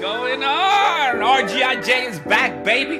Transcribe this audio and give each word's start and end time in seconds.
going 0.00 0.42
on? 0.42 1.16
RGIJ 1.16 2.08
is 2.08 2.18
back, 2.20 2.64
baby. 2.64 2.98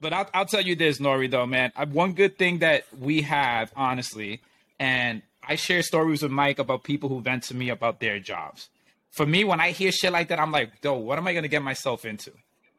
But 0.00 0.12
I'll, 0.12 0.30
I'll 0.32 0.46
tell 0.46 0.62
you 0.62 0.76
this, 0.76 0.98
Nori, 0.98 1.30
though, 1.30 1.46
man. 1.46 1.72
One 1.92 2.14
good 2.14 2.38
thing 2.38 2.60
that 2.60 2.84
we 2.98 3.22
have, 3.22 3.72
honestly, 3.76 4.40
and 4.78 5.22
I 5.46 5.56
share 5.56 5.82
stories 5.82 6.22
with 6.22 6.32
Mike 6.32 6.58
about 6.58 6.84
people 6.84 7.08
who 7.08 7.20
vent 7.20 7.44
to 7.44 7.54
me 7.54 7.68
about 7.68 8.00
their 8.00 8.18
jobs. 8.18 8.68
For 9.10 9.26
me, 9.26 9.44
when 9.44 9.60
I 9.60 9.72
hear 9.72 9.92
shit 9.92 10.12
like 10.12 10.28
that, 10.28 10.38
I'm 10.38 10.52
like, 10.52 10.72
yo, 10.82 10.94
what 10.94 11.18
am 11.18 11.26
I 11.26 11.32
going 11.32 11.42
to 11.42 11.48
get 11.48 11.62
myself 11.62 12.04
into? 12.04 12.30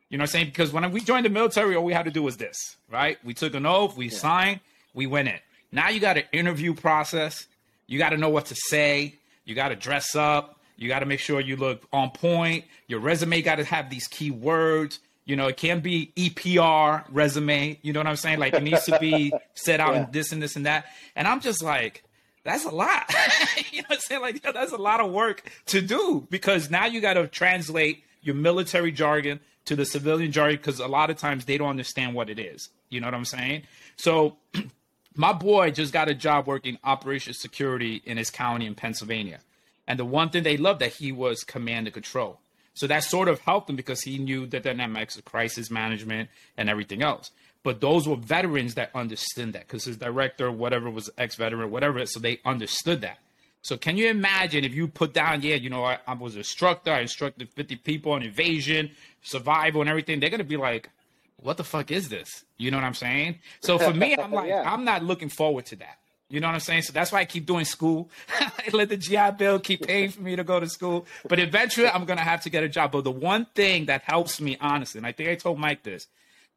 You 0.10 0.18
know 0.18 0.24
what 0.24 0.30
I'm 0.30 0.32
saying? 0.32 0.46
Because 0.48 0.72
when 0.74 0.90
we 0.92 1.02
joined 1.02 1.26
the 1.26 1.30
military, 1.30 1.76
all 1.76 1.84
we 1.84 1.94
had 1.94 2.06
to 2.06 2.12
do 2.12 2.24
was 2.24 2.38
this, 2.38 2.78
right? 2.90 3.18
We 3.24 3.34
took 3.34 3.54
an 3.54 3.66
oath, 3.66 3.96
we 3.96 4.08
yeah. 4.08 4.18
signed, 4.18 4.60
we 4.94 5.06
went 5.06 5.28
in. 5.28 5.40
Now 5.72 5.90
you 5.90 6.00
got 6.00 6.18
an 6.18 6.24
interview 6.32 6.74
process. 6.74 7.46
You 7.88 7.98
got 7.98 8.10
to 8.10 8.18
know 8.18 8.30
what 8.30 8.48
to 8.48 8.56
say. 8.56 9.16
You 9.46 9.56
got 9.56 9.70
to 9.70 9.76
dress 9.76 10.16
up. 10.16 10.60
You 10.82 10.88
got 10.88 11.00
to 11.00 11.06
make 11.06 11.20
sure 11.20 11.40
you 11.40 11.58
look 11.58 11.88
on 11.94 12.10
point. 12.10 12.66
Your 12.88 13.00
resume 13.00 13.42
got 13.44 13.58
to 13.58 13.64
have 13.64 13.92
these 13.92 14.08
key 14.08 14.32
words. 14.32 15.00
You 15.26 15.36
know, 15.36 15.48
it 15.48 15.58
can't 15.58 15.84
be 15.84 16.12
EPR 16.16 17.06
resume. 17.12 17.78
You 17.84 17.94
know 17.94 18.00
what 18.00 18.08
I'm 18.08 18.16
saying? 18.16 18.40
Like 18.40 18.56
it 18.56 18.64
needs 18.64 18.86
to 18.86 18.98
be 19.00 19.32
set 19.54 19.80
out 19.80 19.94
yeah. 19.94 20.06
in 20.06 20.12
this 20.12 20.32
and 20.32 20.42
this 20.42 20.56
and 20.56 20.66
that. 20.66 20.86
And 21.16 21.28
I'm 21.28 21.40
just 21.40 21.62
like, 21.62 22.04
that's 22.44 22.66
a 22.66 22.72
lot. 22.72 23.14
you 23.72 23.84
know 23.84 23.90
what 23.90 23.98
I'm 23.98 24.02
saying? 24.02 24.22
Like 24.22 24.42
that's 24.42 24.72
a 24.72 24.78
lot 24.78 25.00
of 25.00 25.12
work 25.12 25.44
to 25.68 25.82
do 25.82 26.26
because 26.32 26.72
now 26.72 26.86
you 26.86 27.00
got 27.00 27.14
to 27.14 27.28
translate 27.28 28.04
your 28.24 28.34
military 28.34 28.92
jargon 28.92 29.40
to 29.66 29.76
the 29.76 29.86
civilian 29.86 30.32
jargon 30.32 30.58
because 30.58 30.80
a 30.80 30.88
lot 30.88 31.12
of 31.12 31.18
times 31.18 31.46
they 31.46 31.60
don't 31.60 31.70
understand 31.70 32.16
what 32.16 32.28
it 32.28 32.40
is. 32.40 32.70
You 32.90 33.02
know 33.02 33.08
what 33.08 33.14
I'm 33.14 33.26
saying? 33.26 33.64
So 33.98 34.38
my 35.16 35.34
boy 35.34 35.70
just 35.70 35.94
got 35.94 36.10
a 36.10 36.16
job 36.16 36.48
working 36.48 36.80
operations 36.84 37.38
security 37.38 38.02
in 38.04 38.18
his 38.18 38.32
county 38.32 38.66
in 38.66 38.74
Pennsylvania. 38.74 39.42
And 39.92 40.00
the 40.00 40.06
one 40.06 40.30
thing 40.30 40.44
they 40.44 40.56
loved 40.56 40.80
that 40.80 40.94
he 40.94 41.12
was 41.12 41.44
command 41.44 41.86
and 41.86 41.94
control. 41.94 42.40
So 42.76 42.88
that 42.88 43.04
sort 43.04 43.28
of 43.28 43.42
helped 43.42 43.70
him 43.70 43.76
because 43.76 44.02
he 44.04 44.18
knew 44.20 44.46
the 44.46 44.62
dynamics 44.62 45.18
of 45.18 45.26
crisis 45.26 45.70
management 45.70 46.30
and 46.56 46.70
everything 46.70 47.04
else. 47.04 47.30
But 47.62 47.82
those 47.82 48.08
were 48.08 48.16
veterans 48.16 48.76
that 48.76 48.92
understood 48.96 49.52
that 49.52 49.68
because 49.68 49.84
his 49.84 49.98
director, 49.98 50.50
whatever 50.50 50.90
was 50.90 51.10
ex 51.18 51.36
veteran, 51.36 51.72
whatever, 51.72 52.06
so 52.06 52.22
they 52.22 52.40
understood 52.46 53.02
that. 53.02 53.18
So 53.64 53.76
can 53.76 53.98
you 53.98 54.08
imagine 54.08 54.64
if 54.64 54.74
you 54.74 54.88
put 54.88 55.14
down, 55.14 55.42
yeah, 55.42 55.56
you 55.56 55.70
know, 55.70 55.84
I, 55.84 55.98
I 56.08 56.14
was 56.14 56.36
an 56.36 56.40
instructor, 56.40 56.94
I 56.94 57.02
instructed 57.02 57.50
50 57.50 57.76
people 57.76 58.14
on 58.14 58.24
evasion, 58.24 58.92
survival, 59.22 59.82
and 59.82 59.90
everything. 59.90 60.22
They're 60.22 60.30
gonna 60.30 60.46
be 60.46 60.56
like, 60.56 60.90
what 61.36 61.58
the 61.58 61.66
fuck 61.66 61.92
is 61.92 62.08
this? 62.08 62.46
You 62.58 62.72
know 62.72 62.78
what 62.78 62.86
I'm 62.86 62.94
saying? 62.94 63.40
So 63.60 63.78
for 63.78 63.94
me, 63.94 64.16
I'm 64.16 64.32
like, 64.32 64.48
yeah. 64.48 64.64
I'm 64.66 64.86
not 64.86 65.04
looking 65.04 65.28
forward 65.28 65.66
to 65.66 65.76
that. 65.76 65.98
You 66.32 66.40
know 66.40 66.48
what 66.48 66.54
I'm 66.54 66.62
saying? 66.62 66.84
So 66.84 66.94
that's 66.94 67.12
why 67.12 67.20
I 67.20 67.26
keep 67.26 67.46
doing 67.46 67.66
school. 67.66 68.10
Let 68.74 68.90
the 68.90 68.98
GI 68.98 69.32
Bill 69.38 69.60
keep 69.60 69.86
paying 69.86 70.10
for 70.10 70.22
me 70.22 70.36
to 70.36 70.44
go 70.44 70.60
to 70.60 70.68
school. 70.68 71.06
But 71.28 71.40
eventually, 71.40 71.88
I'm 71.88 72.06
gonna 72.06 72.22
have 72.22 72.42
to 72.44 72.50
get 72.50 72.64
a 72.64 72.70
job. 72.70 72.94
But 72.94 73.04
the 73.04 73.12
one 73.12 73.46
thing 73.54 73.86
that 73.86 74.04
helps 74.04 74.40
me, 74.40 74.58
honestly, 74.62 75.00
and 75.00 75.06
I 75.06 75.12
think 75.12 75.30
I 75.30 75.36
told 75.36 75.60
Mike 75.60 75.84
this, 75.84 76.08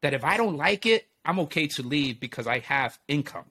that 0.01 0.13
if 0.13 0.23
I 0.23 0.37
don't 0.37 0.55
like 0.55 0.85
it, 0.85 1.07
I'm 1.25 1.39
okay 1.41 1.67
to 1.67 1.83
leave 1.83 2.19
because 2.19 2.47
I 2.47 2.59
have 2.59 2.97
income. 3.07 3.45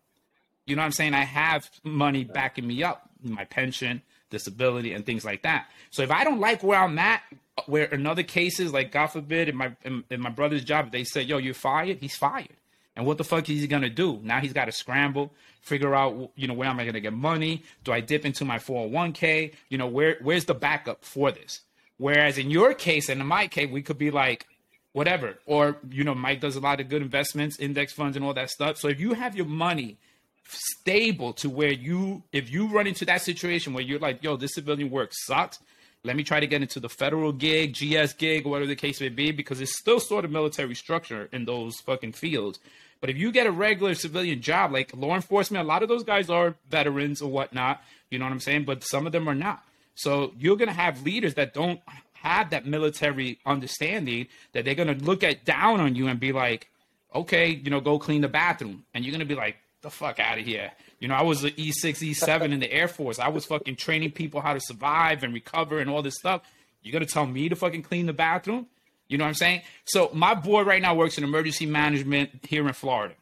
You 0.67 0.77
know 0.77 0.83
what 0.83 0.87
I'm 0.87 0.93
saying? 0.93 1.13
I 1.13 1.25
have 1.25 1.69
money 1.83 2.25
backing 2.25 2.67
me 2.67 2.83
up 2.83 3.11
my 3.23 3.45
pension, 3.45 4.03
disability, 4.31 4.93
and 4.93 5.05
things 5.05 5.25
like 5.25 5.43
that. 5.43 5.69
So 5.91 6.03
if 6.03 6.11
I 6.11 6.25
don't 6.25 6.41
like 6.41 6.63
where 6.63 6.79
I'm 6.79 6.99
at, 6.99 7.23
where 7.67 7.85
in 7.85 8.07
other 8.07 8.23
cases, 8.23 8.73
like 8.73 8.93
God 8.93 9.09
forbid, 9.09 9.49
in 9.49 9.57
my 9.57 9.73
in, 9.83 10.05
in 10.11 10.21
my 10.21 10.31
brother's 10.31 10.65
job, 10.65 10.91
they 10.91 11.05
say, 11.05 11.23
"Yo, 11.23 11.39
you're 11.39 11.55
fired," 11.55 11.99
he's 12.01 12.17
fired. 12.17 12.49
And 12.97 13.07
what 13.07 13.19
the 13.19 13.25
fuck 13.25 13.49
is 13.51 13.61
he 13.61 13.67
gonna 13.67 13.91
do? 13.91 14.21
Now 14.23 14.41
he's 14.41 14.53
got 14.53 14.67
to 14.67 14.73
scramble, 14.73 15.33
figure 15.61 15.95
out, 15.95 16.31
you 16.37 16.47
know, 16.47 16.55
where 16.55 16.69
am 16.69 16.79
I 16.79 16.85
gonna 16.85 17.01
get 17.01 17.13
money? 17.13 17.63
Do 17.83 17.93
I 17.93 18.01
dip 18.01 18.25
into 18.25 18.45
my 18.45 18.59
401k? 18.59 19.55
You 19.69 19.79
know, 19.79 19.87
where 19.87 20.17
where's 20.23 20.45
the 20.45 20.55
backup 20.55 21.05
for 21.05 21.33
this? 21.33 21.61
Whereas 21.97 22.39
in 22.39 22.51
your 22.51 22.75
case 22.75 23.09
and 23.09 23.21
in 23.21 23.27
my 23.27 23.47
case, 23.49 23.71
we 23.71 23.83
could 23.83 23.99
be 23.99 24.11
like, 24.11 24.47
whatever. 24.93 25.39
Or, 25.47 25.77
you 25.91 26.05
know, 26.05 26.15
Mike 26.15 26.41
does 26.41 26.57
a 26.57 26.61
lot 26.61 26.81
of 26.81 26.89
good 26.89 27.03
investments, 27.03 27.59
index 27.59 27.93
funds, 27.93 28.17
and 28.17 28.25
all 28.25 28.35
that 28.35 28.51
stuff. 28.51 28.79
So 28.79 28.89
if 28.89 29.01
you 29.01 29.15
have 29.15 29.37
your 29.37 29.47
money 29.47 29.99
stable 30.47 31.33
to 31.33 31.49
where 31.49 31.73
you 31.73 32.23
if 32.33 32.51
you 32.51 32.67
run 32.69 32.87
into 32.87 33.05
that 33.07 33.23
situation 33.23 33.73
where 33.73 33.83
you're 33.83 33.99
like 33.99 34.23
yo 34.23 34.37
this 34.37 34.55
civilian 34.55 34.91
work 34.91 35.11
sucks 35.13 35.59
let 36.05 36.17
me 36.17 36.23
try 36.23 36.39
to 36.39 36.47
get 36.47 36.63
into 36.63 36.79
the 36.79 36.89
federal 36.89 37.33
gig 37.33 37.75
gs 37.75 38.13
gig 38.13 38.47
whatever 38.47 38.67
the 38.67 38.77
case 38.77 39.01
may 39.01 39.09
be 39.09 39.33
because 39.33 39.61
it's 39.61 39.77
still 39.77 39.99
sort 39.99 40.25
of 40.25 40.31
military 40.31 40.75
structure 40.75 41.29
in 41.33 41.45
those 41.45 41.81
fucking 41.81 42.13
fields. 42.13 42.59
But 43.01 43.11
if 43.11 43.17
you 43.17 43.33
get 43.33 43.47
a 43.47 43.51
regular 43.51 43.95
civilian 43.95 44.41
job 44.41 44.73
like 44.73 44.95
law 44.95 45.15
enforcement 45.15 45.65
a 45.65 45.67
lot 45.67 45.83
of 45.83 45.89
those 45.89 46.05
guys 46.05 46.31
are 46.31 46.55
veterans 46.69 47.21
or 47.21 47.31
whatnot 47.31 47.83
you 48.11 48.19
know 48.19 48.27
what 48.27 48.33
i'm 48.33 48.41
saying? 48.41 48.65
But 48.65 48.85
some 48.85 49.07
of 49.07 49.13
them 49.13 49.29
are 49.29 49.35
not. 49.35 49.65
So 49.97 50.33
you're 50.39 50.57
to 50.69 50.75
have 50.75 51.03
leaders 51.03 51.35
that 51.35 51.55
don't 51.55 51.81
have 52.15 52.51
that 52.51 52.67
military 52.67 53.39
understanding 53.45 54.29
that 54.53 54.65
they're 54.65 54.75
to 54.97 55.05
look 55.05 55.23
at 55.23 55.45
down 55.45 55.81
on 55.81 55.95
you 55.95 56.07
and 56.09 56.21
be 56.21 56.33
like 56.33 56.69
okay 57.15 57.49
you 57.49 57.71
know 57.71 57.81
go 57.81 57.99
clean 57.99 58.21
the 58.21 58.29
bathroom. 58.29 58.85
And 58.93 59.05
you're 59.05 59.13
to 59.21 59.27
be 59.27 59.35
like 59.35 59.57
the 59.85 59.91
fuck 59.91 60.19
out 60.19 60.39
of 60.39 60.45
here. 60.45 60.73
You 60.99 61.09
know, 61.09 61.15
I 61.15 61.23
was 61.23 61.45
an 61.45 61.51
E6, 61.51 61.83
E7 61.83 62.53
in 62.53 62.61
the 62.61 62.73
Air 62.73 62.89
Force. 62.89 63.19
I 63.19 63.29
was 63.29 63.45
fucking 63.45 63.77
training 63.77 64.11
people 64.13 64.41
how 64.41 64.53
to 64.53 64.61
survive 64.61 65.23
and 65.23 65.33
recover 65.33 65.79
and 65.79 65.89
all 65.89 66.03
this 66.03 66.17
stuff. 66.17 66.43
You're 66.83 66.93
gonna 66.93 67.07
tell 67.07 67.27
me 67.27 67.49
to 67.49 67.57
fucking 67.57 67.83
clean 67.83 68.07
the 68.07 68.13
bathroom? 68.13 68.67
You 69.09 69.19
know 69.19 69.25
what 69.25 69.29
I'm 69.29 69.35
saying? 69.35 69.63
So 69.85 70.11
my 70.13 70.35
boy 70.35 70.63
right 70.63 70.83
now 70.83 70.95
works 70.95 71.19
in 71.19 71.25
emergency 71.25 71.67
management 71.67 72.47
here 72.49 72.67
in 72.67 72.73
Florida. 72.73 73.15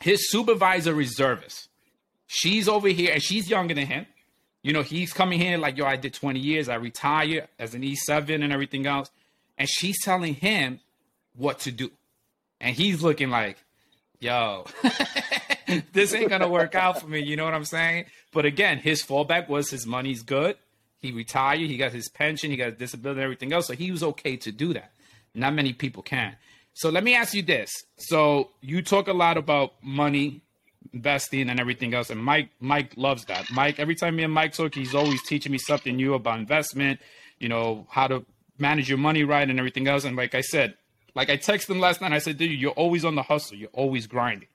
His 0.00 0.30
supervisor 0.30 0.94
reservist. 0.94 1.68
She's 2.26 2.68
over 2.68 2.88
here 2.88 3.12
and 3.12 3.22
she's 3.22 3.50
younger 3.50 3.74
than 3.74 3.86
him. 3.86 4.06
You 4.62 4.72
know, 4.72 4.82
he's 4.82 5.12
coming 5.12 5.40
here 5.40 5.56
like, 5.58 5.76
yo, 5.76 5.86
I 5.86 5.96
did 5.96 6.14
20 6.14 6.38
years. 6.38 6.68
I 6.68 6.76
retired 6.76 7.48
as 7.58 7.74
an 7.74 7.82
E7 7.82 8.42
and 8.42 8.52
everything 8.52 8.86
else. 8.86 9.10
And 9.56 9.68
she's 9.68 10.00
telling 10.02 10.34
him 10.34 10.80
what 11.34 11.60
to 11.60 11.72
do. 11.72 11.90
And 12.60 12.76
he's 12.76 13.02
looking 13.02 13.30
like, 13.30 13.56
yo, 14.20 14.66
this 15.92 16.14
ain't 16.14 16.30
gonna 16.30 16.48
work 16.48 16.74
out 16.74 17.00
for 17.00 17.08
me. 17.08 17.20
You 17.20 17.36
know 17.36 17.44
what 17.44 17.54
I'm 17.54 17.64
saying? 17.64 18.06
But 18.32 18.44
again, 18.44 18.78
his 18.78 19.02
fallback 19.02 19.48
was 19.48 19.70
his 19.70 19.86
money's 19.86 20.22
good. 20.22 20.56
He 20.98 21.12
retired. 21.12 21.60
He 21.60 21.76
got 21.76 21.92
his 21.92 22.08
pension. 22.08 22.50
He 22.50 22.56
got 22.56 22.70
his 22.70 22.78
disability 22.78 23.20
and 23.20 23.24
everything 23.24 23.52
else. 23.52 23.66
So 23.66 23.74
he 23.74 23.90
was 23.90 24.02
okay 24.02 24.36
to 24.38 24.52
do 24.52 24.72
that. 24.74 24.92
Not 25.34 25.54
many 25.54 25.72
people 25.72 26.02
can. 26.02 26.36
So 26.74 26.90
let 26.90 27.04
me 27.04 27.14
ask 27.14 27.34
you 27.34 27.42
this. 27.42 27.70
So 27.96 28.50
you 28.60 28.82
talk 28.82 29.08
a 29.08 29.12
lot 29.12 29.36
about 29.36 29.74
money, 29.82 30.42
investing, 30.92 31.50
and 31.50 31.60
everything 31.60 31.94
else. 31.94 32.10
And 32.10 32.22
Mike, 32.22 32.50
Mike 32.60 32.92
loves 32.96 33.24
that. 33.26 33.50
Mike, 33.50 33.78
every 33.78 33.94
time 33.94 34.16
me 34.16 34.24
and 34.24 34.32
Mike 34.32 34.52
talk, 34.52 34.74
he's 34.74 34.94
always 34.94 35.22
teaching 35.24 35.52
me 35.52 35.58
something 35.58 35.96
new 35.96 36.14
about 36.14 36.38
investment. 36.38 37.00
You 37.38 37.48
know 37.48 37.86
how 37.90 38.08
to 38.08 38.24
manage 38.58 38.88
your 38.88 38.98
money 38.98 39.22
right 39.24 39.48
and 39.48 39.58
everything 39.58 39.86
else. 39.86 40.04
And 40.04 40.16
like 40.16 40.34
I 40.34 40.40
said, 40.40 40.74
like 41.14 41.30
I 41.30 41.36
texted 41.36 41.70
him 41.70 41.80
last 41.80 42.00
night. 42.00 42.12
I 42.12 42.18
said, 42.18 42.38
dude, 42.38 42.58
you're 42.58 42.72
always 42.72 43.04
on 43.04 43.14
the 43.14 43.22
hustle. 43.22 43.56
You're 43.56 43.70
always 43.72 44.06
grinding. 44.06 44.48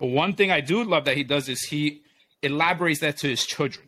But 0.00 0.06
one 0.06 0.32
thing 0.32 0.50
I 0.50 0.60
do 0.60 0.82
love 0.82 1.04
that 1.04 1.16
he 1.16 1.22
does 1.22 1.48
is 1.48 1.60
he 1.62 2.02
elaborates 2.42 3.00
that 3.00 3.18
to 3.18 3.28
his 3.28 3.44
children. 3.46 3.86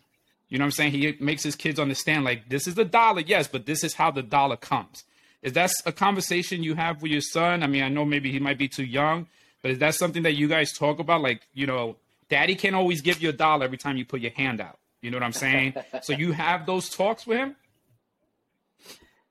You 0.49 0.59
know 0.59 0.65
what 0.65 0.67
I'm 0.67 0.73
saying? 0.73 0.93
He 0.93 1.17
makes 1.19 1.43
his 1.43 1.56
kids 1.56 1.81
understand 1.81 2.25
like 2.25 2.50
this 2.50 2.67
is 2.67 2.75
the 2.75 2.84
dollar, 2.84 3.23
yes, 3.23 3.49
but 3.49 3.65
this 3.65 3.83
is 3.83 3.95
how 3.95 4.11
the 4.11 4.23
dollar 4.23 4.56
comes. 4.56 5.05
Is 5.41 5.55
that 5.55 5.73
a 5.87 5.93
conversation 5.93 6.62
you 6.62 6.75
have 6.75 7.00
with 7.00 7.11
your 7.11 7.23
son? 7.23 7.62
I 7.62 7.67
mean, 7.67 7.83
I 7.83 7.89
know 7.89 8.05
maybe 8.05 8.31
he 8.31 8.39
might 8.39 8.59
be 8.59 8.69
too 8.69 8.84
young, 8.84 9.27
but 9.62 9.71
is 9.71 9.78
that 9.78 9.95
something 9.95 10.23
that 10.25 10.34
you 10.34 10.49
guys 10.49 10.73
talk 10.73 10.99
about? 10.99 11.23
Like, 11.23 11.41
you 11.55 11.67
know, 11.67 11.97
daddy 12.29 12.55
can't 12.55 12.77
always 12.77 13.00
give 13.00 13.23
you 13.23 13.31
a 13.31 13.33
dollar 13.33 13.65
every 13.65 13.79
time 13.79 13.97
you 13.97 14.05
put 14.05 14.21
your 14.21 14.33
hand 14.33 14.61
out. 14.61 14.79
You 15.00 15.11
know 15.11 15.17
what 15.17 15.25
I'm 15.25 15.33
saying? 15.33 15.75
so 16.03 16.12
you 16.12 16.33
have 16.33 16.67
those 16.67 16.91
talks 16.91 17.27
with 17.27 17.39
him? 17.39 17.56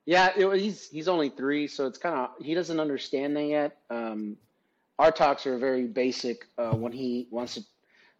Yeah, 0.04 0.32
it, 0.36 0.60
he's 0.60 0.88
he's 0.88 1.06
only 1.06 1.30
three, 1.30 1.68
so 1.68 1.86
it's 1.86 1.98
kind 1.98 2.16
of 2.16 2.30
he 2.44 2.54
doesn't 2.54 2.80
understand 2.80 3.36
that 3.36 3.44
yet. 3.44 3.76
Um, 3.88 4.36
our 5.02 5.10
talks 5.10 5.46
are 5.48 5.58
very 5.58 5.86
basic 5.86 6.46
uh, 6.58 6.70
when 6.70 6.92
he 6.92 7.26
wants 7.32 7.54
to 7.54 7.62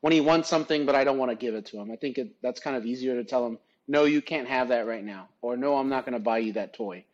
when 0.01 0.13
he 0.13 0.21
wants 0.21 0.49
something, 0.49 0.85
but 0.85 0.97
I 0.97 1.05
don't 1.05 1.17
want 1.17 1.31
to 1.31 1.37
give 1.37 1.55
it 1.55 1.67
to 1.67 1.79
him. 1.79 1.93
I 1.93 1.97
think 1.97 2.19
it, 2.19 2.35
that's 2.43 2.59
kind 2.59 2.75
of 2.77 2.85
easier 2.85 3.15
to 3.15 3.23
tell 3.23 3.47
him, 3.47 3.57
no, 3.87 4.03
you 4.03 4.21
can't 4.21 4.49
have 4.49 4.71
that 4.71 4.85
right 4.85 5.05
now, 5.05 5.29
or 5.43 5.57
no, 5.57 5.77
I'm 5.77 5.89
not 5.89 6.05
going 6.05 6.15
to 6.15 6.19
buy 6.19 6.39
you 6.39 6.55
that 6.55 6.75
toy. 6.75 7.05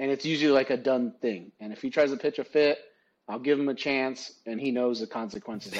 And 0.00 0.10
it's 0.10 0.24
usually 0.24 0.50
like 0.50 0.70
a 0.70 0.76
done 0.76 1.14
thing. 1.22 1.52
And 1.60 1.72
if 1.72 1.80
he 1.80 1.88
tries 1.88 2.10
to 2.10 2.16
pitch 2.16 2.40
a 2.40 2.44
fit, 2.44 2.80
I'll 3.28 3.38
give 3.38 3.60
him 3.60 3.68
a 3.68 3.74
chance, 3.74 4.32
and 4.44 4.60
he 4.60 4.72
knows 4.72 4.98
the 4.98 5.06
consequences 5.06 5.72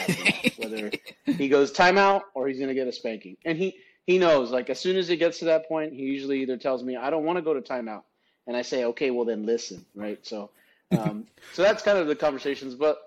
whether 0.57 0.93
he 1.25 1.49
goes 1.49 1.73
timeout 1.73 2.23
or 2.35 2.47
he's 2.47 2.59
going 2.59 2.69
to 2.69 2.75
get 2.75 2.87
a 2.87 2.93
spanking. 2.93 3.37
And 3.45 3.59
he 3.59 3.77
he 4.07 4.19
knows. 4.19 4.53
Like 4.53 4.71
as 4.71 4.79
soon 4.79 4.97
as 4.97 5.09
he 5.09 5.17
gets 5.17 5.41
to 5.41 5.47
that 5.47 5.67
point, 5.67 5.95
he 5.95 6.03
usually 6.03 6.43
either 6.43 6.57
tells 6.57 6.85
me, 6.85 6.95
I 6.95 7.11
don't 7.11 7.25
want 7.25 7.39
to 7.39 7.43
go 7.43 7.55
to 7.55 7.61
timeout, 7.61 8.05
and 8.47 8.57
I 8.57 8.63
say, 8.63 8.85
okay, 8.85 9.11
well 9.11 9.25
then 9.25 9.45
listen, 9.45 9.85
right? 9.97 10.25
So. 10.25 10.51
Um, 10.93 11.27
so 11.55 11.63
that's 11.63 11.83
kind 11.83 11.97
of 11.97 12.07
the 12.07 12.15
conversations, 12.15 12.75
but 12.75 12.99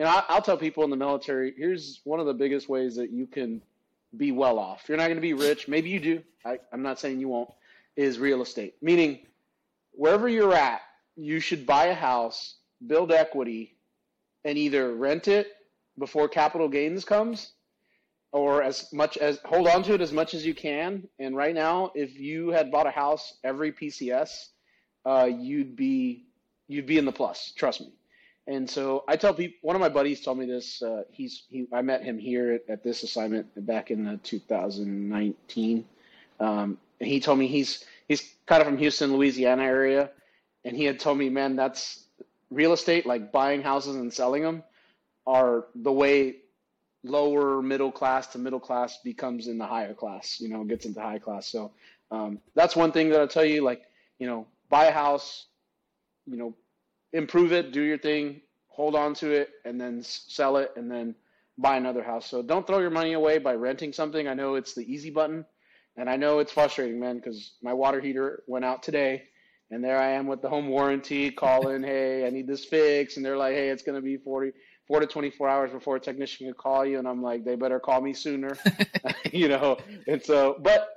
and 0.00 0.08
I, 0.08 0.22
I'll 0.30 0.40
tell 0.40 0.56
people 0.56 0.82
in 0.82 0.88
the 0.88 0.96
military, 0.96 1.52
here's 1.54 2.00
one 2.04 2.20
of 2.20 2.26
the 2.26 2.32
biggest 2.32 2.70
ways 2.70 2.96
that 2.96 3.10
you 3.10 3.26
can 3.26 3.60
be 4.16 4.32
well 4.32 4.58
off. 4.58 4.84
You're 4.88 4.96
not 4.96 5.04
going 5.04 5.18
to 5.18 5.20
be 5.20 5.34
rich. 5.34 5.68
Maybe 5.68 5.90
you 5.90 6.00
do. 6.00 6.22
I, 6.42 6.58
I'm 6.72 6.82
not 6.82 6.98
saying 6.98 7.20
you 7.20 7.28
won't. 7.28 7.50
Is 7.96 8.18
real 8.18 8.40
estate, 8.40 8.76
meaning 8.80 9.18
wherever 9.90 10.26
you're 10.26 10.54
at, 10.54 10.80
you 11.16 11.38
should 11.38 11.66
buy 11.66 11.86
a 11.86 11.94
house, 11.94 12.54
build 12.86 13.12
equity, 13.12 13.76
and 14.42 14.56
either 14.56 14.94
rent 14.94 15.28
it 15.28 15.48
before 15.98 16.28
capital 16.28 16.68
gains 16.68 17.04
comes, 17.04 17.52
or 18.32 18.62
as 18.62 18.90
much 18.92 19.18
as 19.18 19.38
hold 19.44 19.68
on 19.68 19.82
to 19.82 19.92
it 19.92 20.00
as 20.00 20.12
much 20.12 20.32
as 20.32 20.46
you 20.46 20.54
can. 20.54 21.08
And 21.18 21.36
right 21.36 21.54
now, 21.54 21.90
if 21.94 22.18
you 22.18 22.50
had 22.50 22.70
bought 22.70 22.86
a 22.86 22.90
house 22.90 23.34
every 23.44 23.72
PCS, 23.72 24.46
uh, 25.04 25.28
you'd 25.30 25.76
be 25.76 26.24
you'd 26.68 26.86
be 26.86 26.96
in 26.96 27.04
the 27.04 27.12
plus. 27.12 27.52
Trust 27.54 27.82
me. 27.82 27.92
And 28.50 28.68
so 28.68 29.04
I 29.06 29.14
tell 29.14 29.32
people. 29.32 29.58
One 29.62 29.76
of 29.76 29.80
my 29.80 29.88
buddies 29.88 30.22
told 30.22 30.36
me 30.36 30.44
this. 30.44 30.82
Uh, 30.82 31.04
he's 31.12 31.44
he. 31.48 31.68
I 31.72 31.82
met 31.82 32.02
him 32.02 32.18
here 32.18 32.54
at, 32.54 32.62
at 32.68 32.82
this 32.82 33.04
assignment 33.04 33.46
back 33.64 33.92
in 33.92 34.08
uh, 34.08 34.16
2019. 34.24 35.84
Um, 36.40 36.76
and 36.98 37.08
he 37.08 37.20
told 37.20 37.38
me 37.38 37.46
he's 37.46 37.84
he's 38.08 38.34
kind 38.46 38.60
of 38.60 38.66
from 38.66 38.76
Houston, 38.78 39.12
Louisiana 39.12 39.62
area, 39.62 40.10
and 40.64 40.76
he 40.76 40.84
had 40.84 40.98
told 40.98 41.16
me, 41.16 41.28
man, 41.28 41.54
that's 41.54 42.02
real 42.50 42.72
estate, 42.72 43.06
like 43.06 43.30
buying 43.30 43.62
houses 43.62 43.94
and 43.94 44.12
selling 44.12 44.42
them, 44.42 44.64
are 45.28 45.66
the 45.76 45.92
way 45.92 46.38
lower 47.04 47.62
middle 47.62 47.92
class 47.92 48.26
to 48.32 48.38
middle 48.38 48.58
class 48.58 48.98
becomes 49.04 49.46
in 49.46 49.58
the 49.58 49.66
higher 49.66 49.94
class, 49.94 50.40
you 50.40 50.48
know, 50.48 50.64
gets 50.64 50.86
into 50.86 51.00
high 51.00 51.20
class. 51.20 51.46
So 51.46 51.70
um, 52.10 52.40
that's 52.56 52.74
one 52.74 52.90
thing 52.90 53.10
that 53.10 53.20
I'll 53.20 53.28
tell 53.28 53.44
you, 53.44 53.62
like, 53.62 53.82
you 54.18 54.26
know, 54.26 54.48
buy 54.68 54.86
a 54.86 54.92
house, 54.92 55.46
you 56.26 56.36
know, 56.36 56.52
improve 57.12 57.52
it, 57.52 57.72
do 57.72 57.82
your 57.82 57.98
thing, 57.98 58.40
hold 58.68 58.94
on 58.94 59.14
to 59.14 59.30
it, 59.30 59.50
and 59.64 59.80
then 59.80 60.02
sell 60.02 60.56
it, 60.56 60.70
and 60.76 60.90
then 60.90 61.14
buy 61.58 61.76
another 61.76 62.02
house. 62.02 62.26
So 62.26 62.42
don't 62.42 62.66
throw 62.66 62.78
your 62.78 62.90
money 62.90 63.12
away 63.12 63.38
by 63.38 63.54
renting 63.54 63.92
something. 63.92 64.28
I 64.28 64.34
know 64.34 64.54
it's 64.54 64.74
the 64.74 64.90
easy 64.90 65.10
button, 65.10 65.44
and 65.96 66.08
I 66.08 66.16
know 66.16 66.38
it's 66.38 66.52
frustrating, 66.52 67.00
man, 67.00 67.16
because 67.16 67.54
my 67.62 67.74
water 67.74 68.00
heater 68.00 68.42
went 68.46 68.64
out 68.64 68.82
today, 68.82 69.24
and 69.70 69.84
there 69.84 69.98
I 69.98 70.10
am 70.12 70.26
with 70.26 70.42
the 70.42 70.48
home 70.48 70.68
warranty 70.68 71.30
calling, 71.30 71.82
hey, 71.82 72.26
I 72.26 72.30
need 72.30 72.46
this 72.46 72.64
fixed, 72.64 73.16
and 73.16 73.26
they're 73.26 73.36
like, 73.36 73.54
hey, 73.54 73.68
it's 73.68 73.82
going 73.82 73.96
to 73.96 74.02
be 74.02 74.16
40 74.16 74.52
four 74.90 74.98
to 74.98 75.06
24 75.06 75.48
hours 75.48 75.70
before 75.70 75.94
a 75.94 76.00
technician 76.00 76.48
can 76.48 76.54
call 76.54 76.84
you. 76.84 76.98
And 76.98 77.06
I'm 77.06 77.22
like, 77.22 77.44
they 77.44 77.54
better 77.54 77.78
call 77.78 78.00
me 78.00 78.12
sooner, 78.12 78.58
you 79.32 79.46
know? 79.46 79.78
And 80.08 80.20
so, 80.20 80.56
but 80.58 80.88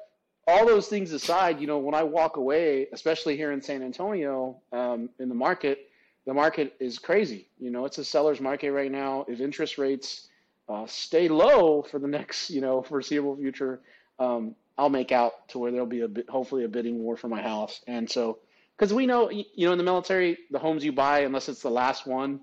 all 0.47 0.65
those 0.65 0.87
things 0.87 1.11
aside, 1.11 1.61
you 1.61 1.67
know, 1.67 1.77
when 1.77 1.93
I 1.93 2.01
walk 2.01 2.37
away, 2.37 2.87
especially 2.91 3.37
here 3.37 3.51
in 3.51 3.61
San 3.61 3.83
Antonio, 3.83 4.59
um, 4.71 5.09
in 5.19 5.29
the 5.29 5.35
market, 5.35 5.89
the 6.25 6.33
market 6.33 6.75
is 6.79 6.99
crazy. 6.99 7.47
You 7.59 7.71
know, 7.71 7.85
it's 7.85 7.97
a 7.97 8.05
seller's 8.05 8.39
market 8.39 8.71
right 8.71 8.91
now. 8.91 9.25
If 9.27 9.39
interest 9.39 9.77
rates 9.77 10.27
uh, 10.69 10.85
stay 10.87 11.27
low 11.27 11.83
for 11.83 11.99
the 11.99 12.07
next, 12.07 12.49
you 12.49 12.61
know, 12.61 12.81
foreseeable 12.81 13.35
future, 13.35 13.81
um, 14.19 14.55
I'll 14.77 14.89
make 14.89 15.11
out 15.11 15.47
to 15.49 15.59
where 15.59 15.71
there'll 15.71 15.85
be 15.85 16.01
a 16.01 16.07
bit, 16.07 16.29
hopefully 16.29 16.63
a 16.63 16.67
bidding 16.67 16.99
war 16.99 17.17
for 17.17 17.27
my 17.27 17.41
house. 17.41 17.81
And 17.87 18.09
so, 18.09 18.39
because 18.77 18.93
we 18.93 19.05
know, 19.05 19.29
you 19.29 19.67
know, 19.67 19.71
in 19.71 19.77
the 19.77 19.83
military, 19.83 20.37
the 20.49 20.59
homes 20.59 20.83
you 20.83 20.91
buy, 20.91 21.21
unless 21.21 21.49
it's 21.49 21.61
the 21.61 21.69
last 21.69 22.07
one, 22.07 22.39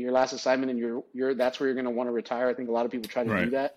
your 0.00 0.12
last 0.12 0.32
assignment 0.32 0.70
and 0.70 0.78
you're 0.78 1.02
you're 1.12 1.34
that's 1.34 1.58
where 1.58 1.68
you're 1.68 1.74
going 1.74 1.86
to 1.86 1.90
want 1.90 2.08
to 2.08 2.12
retire. 2.12 2.48
I 2.48 2.54
think 2.54 2.68
a 2.68 2.72
lot 2.72 2.84
of 2.84 2.92
people 2.92 3.08
try 3.08 3.24
to 3.24 3.30
right. 3.30 3.44
do 3.44 3.50
that. 3.52 3.76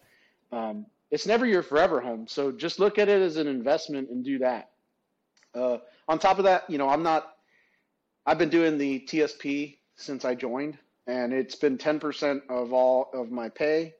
Um, 0.52 0.86
it's 1.12 1.25
never 1.25 1.45
your 1.45 1.63
forever 1.63 2.02
home, 2.02 2.28
so 2.28 2.52
just 2.52 2.80
look 2.80 3.00
at 3.00 3.10
it 3.10 3.22
as 3.22 3.38
an 3.38 3.48
investment 3.48 4.10
and 4.10 4.24
do 4.24 4.40
that. 4.40 4.69
Uh, 5.56 5.78
on 6.07 6.19
top 6.19 6.38
of 6.38 6.45
that, 6.45 6.69
you 6.69 6.78
know, 6.78 6.90
I'm 6.90 7.04
not. 7.04 7.36
I've 8.25 8.38
been 8.38 8.50
doing 8.50 8.77
the 8.77 9.00
TSP 9.01 9.77
since 9.95 10.25
I 10.25 10.36
joined, 10.36 10.77
and 11.07 11.33
it's 11.33 11.56
been 11.56 11.77
10% 11.77 12.42
of 12.50 12.74
all 12.74 13.10
of 13.13 13.31
my 13.31 13.50
pay, 13.50 13.95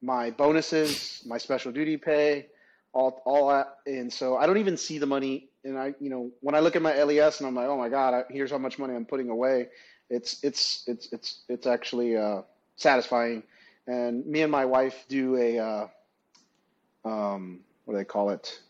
my 0.00 0.30
bonuses, 0.30 1.22
my 1.26 1.38
special 1.38 1.72
duty 1.72 1.96
pay, 1.96 2.46
all 2.92 3.22
all 3.24 3.48
that, 3.48 3.76
and 3.86 4.12
so 4.12 4.36
I 4.36 4.46
don't 4.46 4.58
even 4.58 4.76
see 4.76 4.98
the 4.98 5.06
money. 5.06 5.48
And 5.64 5.78
I, 5.78 5.94
you 6.00 6.10
know, 6.10 6.30
when 6.40 6.54
I 6.54 6.60
look 6.60 6.76
at 6.76 6.82
my 6.82 7.00
LES 7.02 7.40
and 7.40 7.46
I'm 7.46 7.54
like, 7.54 7.68
oh 7.68 7.78
my 7.78 7.88
god, 7.88 8.14
I, 8.14 8.24
here's 8.30 8.50
how 8.50 8.58
much 8.58 8.78
money 8.78 8.94
I'm 8.94 9.06
putting 9.06 9.30
away 9.30 9.68
it's 10.12 10.38
it's 10.44 10.84
it's 10.86 11.08
it's 11.10 11.40
it's 11.48 11.66
actually 11.66 12.16
uh, 12.16 12.42
satisfying. 12.76 13.42
And 13.86 14.24
me 14.26 14.42
and 14.42 14.52
my 14.52 14.64
wife 14.64 15.06
do 15.08 15.36
a 15.36 15.58
uh, 15.58 15.88
um, 17.04 17.60
what 17.84 17.94
do 17.94 17.98
they 17.98 18.04
call 18.04 18.30
it? 18.30 18.60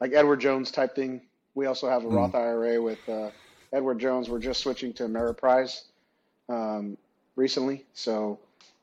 Like 0.00 0.12
Edward 0.12 0.40
Jones 0.40 0.70
type 0.70 0.94
thing. 0.94 1.22
We 1.54 1.66
also 1.66 1.88
have 1.88 2.04
a 2.04 2.06
mm. 2.06 2.14
Roth 2.14 2.34
IRA 2.34 2.80
with 2.80 2.98
uh, 3.08 3.30
Edward 3.72 3.98
Jones. 3.98 4.28
We're 4.28 4.38
just 4.38 4.60
switching 4.60 4.92
to 4.94 5.04
Ameriprise 5.04 5.82
um, 6.48 6.96
recently, 7.36 7.84
so 7.94 8.38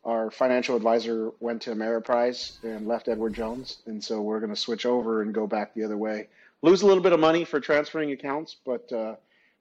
our 0.06 0.30
financial 0.30 0.76
advisor 0.76 1.32
went 1.40 1.62
to 1.64 1.72
Ameriprise 1.72 2.62
and 2.64 2.88
left 2.88 3.08
Edward 3.08 3.34
Jones, 3.34 3.78
and 3.86 4.04
so 4.04 4.22
we're 4.22 4.40
going 4.40 4.50
to 4.50 4.60
switch 4.60 4.86
over 4.86 5.22
and 5.22 5.34
go 5.34 5.48
back 5.48 5.74
the 5.74 5.84
other 5.84 5.98
way. 5.98 6.28
Lose 6.62 6.82
a 6.82 6.86
little 6.86 7.04
bit 7.04 7.14
of 7.14 7.20
money 7.20 7.46
for 7.46 7.60
transferring 7.60 8.12
accounts, 8.12 8.56
but 8.66 8.92
uh, 8.92 9.16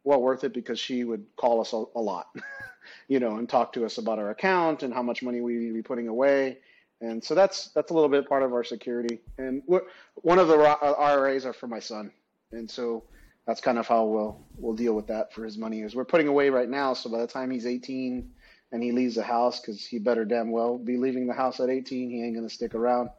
well 0.05 0.21
worth 0.21 0.45
it 0.45 0.53
because 0.53 0.79
she 0.79 1.05
would 1.05 1.25
call 1.37 1.61
us 1.61 1.73
a, 1.73 1.85
a 1.95 2.01
lot, 2.01 2.29
you 3.09 3.21
know, 3.21 3.37
and 3.37 3.49
talk 3.49 3.73
to 3.75 3.85
us 3.85 3.99
about 3.99 4.19
our 4.19 4.31
account 4.31 4.83
and 4.83 4.93
how 4.93 5.03
much 5.03 5.23
money 5.23 5.41
we 5.41 5.55
need 5.55 5.69
to 5.69 5.75
be 5.75 5.83
putting 5.83 6.09
away. 6.09 6.59
And 7.01 7.23
so 7.23 7.35
that's 7.35 7.69
that's 7.69 7.91
a 7.91 7.95
little 7.95 8.09
bit 8.09 8.29
part 8.29 8.43
of 8.43 8.53
our 8.53 8.63
security. 8.63 9.21
And 9.39 9.63
one 9.67 10.39
of 10.39 10.49
the 10.49 10.57
IRAs 10.57 11.45
are 11.45 11.53
for 11.53 11.67
my 11.67 11.81
son, 11.81 12.13
and 12.53 12.71
so 12.71 13.03
that's 13.47 13.61
kind 13.61 13.79
of 13.79 13.87
how 13.89 14.05
we'll 14.05 14.41
we'll 14.57 14.75
deal 14.75 14.95
with 14.95 15.07
that 15.09 15.33
for 15.33 15.45
his 15.45 15.59
money. 15.59 15.83
Is 15.83 15.95
we're 15.95 16.05
putting 16.05 16.29
away 16.29 16.51
right 16.51 16.69
now, 16.69 16.95
so 16.95 17.11
by 17.11 17.21
the 17.21 17.27
time 17.27 17.51
he's 17.51 17.67
18 17.67 18.31
and 18.71 18.83
he 18.83 18.93
leaves 18.93 19.17
the 19.17 19.23
house, 19.23 19.61
because 19.61 19.85
he 19.85 19.99
better 19.99 20.25
damn 20.25 20.51
well 20.51 20.79
be 20.79 20.97
leaving 20.97 21.27
the 21.27 21.35
house 21.35 21.61
at 21.61 21.69
18, 21.69 22.11
he 22.11 22.23
ain't 22.23 22.35
gonna 22.35 22.49
stick 22.49 22.75
around. 22.75 23.11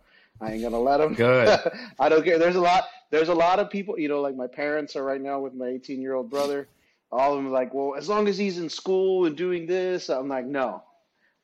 I 0.41 0.53
ain't 0.53 0.63
gonna 0.63 0.79
let 0.79 0.99
him. 0.99 1.13
Good. 1.13 1.59
I 1.99 2.09
don't 2.09 2.23
care. 2.23 2.39
There's 2.39 2.55
a 2.55 2.61
lot. 2.61 2.85
There's 3.11 3.29
a 3.29 3.35
lot 3.35 3.59
of 3.59 3.69
people. 3.69 3.99
You 3.99 4.07
know, 4.07 4.21
like 4.21 4.35
my 4.35 4.47
parents 4.47 4.95
are 4.95 5.03
right 5.03 5.21
now 5.21 5.39
with 5.39 5.53
my 5.53 5.67
18 5.67 6.01
year 6.01 6.13
old 6.13 6.29
brother. 6.29 6.67
All 7.11 7.33
of 7.33 7.37
them 7.37 7.47
are 7.47 7.51
like, 7.51 7.73
well, 7.73 7.93
as 7.95 8.09
long 8.09 8.27
as 8.27 8.39
he's 8.39 8.57
in 8.57 8.69
school 8.69 9.25
and 9.25 9.37
doing 9.37 9.67
this, 9.67 10.09
I'm 10.09 10.27
like, 10.27 10.45
no. 10.45 10.83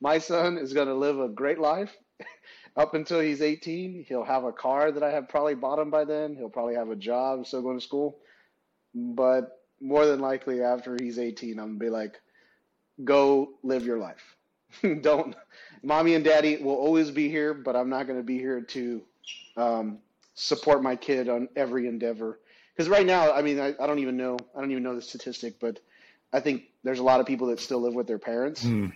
My 0.00 0.18
son 0.18 0.58
is 0.58 0.72
gonna 0.72 0.94
live 0.94 1.20
a 1.20 1.28
great 1.28 1.58
life 1.58 1.96
up 2.76 2.94
until 2.94 3.20
he's 3.20 3.42
18. 3.42 4.06
He'll 4.08 4.24
have 4.24 4.44
a 4.44 4.52
car 4.52 4.90
that 4.90 5.02
I 5.02 5.10
have 5.10 5.28
probably 5.28 5.54
bought 5.54 5.78
him 5.78 5.90
by 5.90 6.04
then. 6.04 6.34
He'll 6.34 6.48
probably 6.48 6.74
have 6.74 6.90
a 6.90 6.96
job, 6.96 7.46
still 7.46 7.62
going 7.62 7.78
to 7.78 7.84
school. 7.84 8.18
But 8.94 9.60
more 9.80 10.06
than 10.06 10.20
likely, 10.20 10.62
after 10.62 10.96
he's 11.00 11.18
18, 11.18 11.58
I'm 11.58 11.66
gonna 11.66 11.78
be 11.78 11.90
like, 11.90 12.20
go 13.02 13.50
live 13.62 13.84
your 13.84 13.98
life. 13.98 14.36
Don't 15.00 15.34
mommy 15.82 16.14
and 16.14 16.24
daddy 16.24 16.56
will 16.58 16.74
always 16.74 17.10
be 17.10 17.28
here, 17.28 17.54
but 17.54 17.76
I'm 17.76 17.88
not 17.88 18.06
going 18.06 18.18
to 18.18 18.24
be 18.24 18.38
here 18.38 18.60
to 18.60 19.02
um, 19.56 19.98
support 20.34 20.82
my 20.82 20.96
kid 20.96 21.28
on 21.28 21.48
every 21.56 21.88
endeavor. 21.88 22.38
Because 22.74 22.88
right 22.88 23.06
now, 23.06 23.32
I 23.32 23.42
mean, 23.42 23.60
I, 23.60 23.74
I, 23.80 23.86
don't 23.86 23.98
even 23.98 24.16
know, 24.16 24.38
I 24.56 24.60
don't 24.60 24.70
even 24.70 24.82
know 24.82 24.94
the 24.94 25.02
statistic, 25.02 25.60
but 25.60 25.80
I 26.32 26.40
think 26.40 26.64
there's 26.82 26.98
a 26.98 27.02
lot 27.02 27.20
of 27.20 27.26
people 27.26 27.48
that 27.48 27.60
still 27.60 27.80
live 27.80 27.94
with 27.94 28.06
their 28.06 28.18
parents. 28.18 28.64
Mm. 28.64 28.92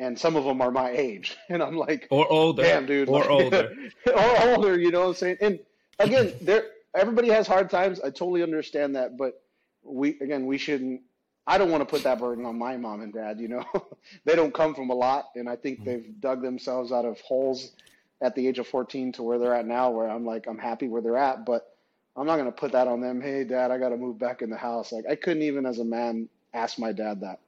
And 0.00 0.16
some 0.18 0.36
of 0.36 0.44
them 0.44 0.60
are 0.60 0.70
my 0.70 0.90
age, 0.90 1.36
and 1.48 1.60
I'm 1.60 1.76
like, 1.76 2.06
or 2.10 2.30
older, 2.30 2.62
damn, 2.62 2.86
dude, 2.86 3.08
or 3.08 3.20
like, 3.20 3.30
older, 3.30 3.74
or 4.14 4.48
older. 4.48 4.78
You 4.78 4.92
know 4.92 5.00
what 5.00 5.08
I'm 5.08 5.14
saying? 5.14 5.38
And 5.40 5.58
again, 5.98 6.32
there, 6.40 6.66
everybody 6.94 7.28
has 7.28 7.46
hard 7.46 7.70
times. 7.70 8.00
I 8.00 8.10
totally 8.10 8.42
understand 8.42 8.96
that, 8.96 9.16
but 9.16 9.42
we, 9.82 10.18
again, 10.20 10.46
we 10.46 10.58
shouldn't 10.58 11.02
I 11.48 11.56
don't 11.56 11.70
want 11.70 11.80
to 11.80 11.86
put 11.86 12.02
that 12.02 12.20
burden 12.20 12.44
on 12.44 12.58
my 12.58 12.76
mom 12.76 13.00
and 13.00 13.10
dad. 13.12 13.40
You 13.40 13.48
know, 13.48 13.64
they 14.26 14.36
don't 14.36 14.52
come 14.52 14.74
from 14.74 14.90
a 14.90 14.94
lot, 14.94 15.30
and 15.34 15.48
I 15.48 15.56
think 15.56 15.78
mm-hmm. 15.78 15.84
they've 15.86 16.20
dug 16.20 16.42
themselves 16.42 16.92
out 16.92 17.06
of 17.06 17.18
holes 17.22 17.72
at 18.20 18.34
the 18.34 18.46
age 18.46 18.58
of 18.58 18.66
14 18.68 19.12
to 19.12 19.22
where 19.22 19.38
they're 19.38 19.54
at 19.54 19.66
now. 19.66 19.90
Where 19.90 20.10
I'm 20.10 20.26
like, 20.26 20.46
I'm 20.46 20.58
happy 20.58 20.88
where 20.88 21.00
they're 21.00 21.16
at, 21.16 21.46
but 21.46 21.74
I'm 22.16 22.26
not 22.26 22.36
going 22.36 22.52
to 22.52 22.52
put 22.52 22.72
that 22.72 22.86
on 22.86 23.00
them. 23.00 23.22
Hey, 23.22 23.44
dad, 23.44 23.70
I 23.70 23.78
got 23.78 23.88
to 23.88 23.96
move 23.96 24.18
back 24.18 24.42
in 24.42 24.50
the 24.50 24.58
house. 24.58 24.92
Like 24.92 25.06
I 25.08 25.14
couldn't 25.14 25.42
even 25.42 25.64
as 25.64 25.78
a 25.78 25.84
man 25.84 26.28
ask 26.52 26.78
my 26.78 26.92
dad 26.92 27.22
that. 27.22 27.40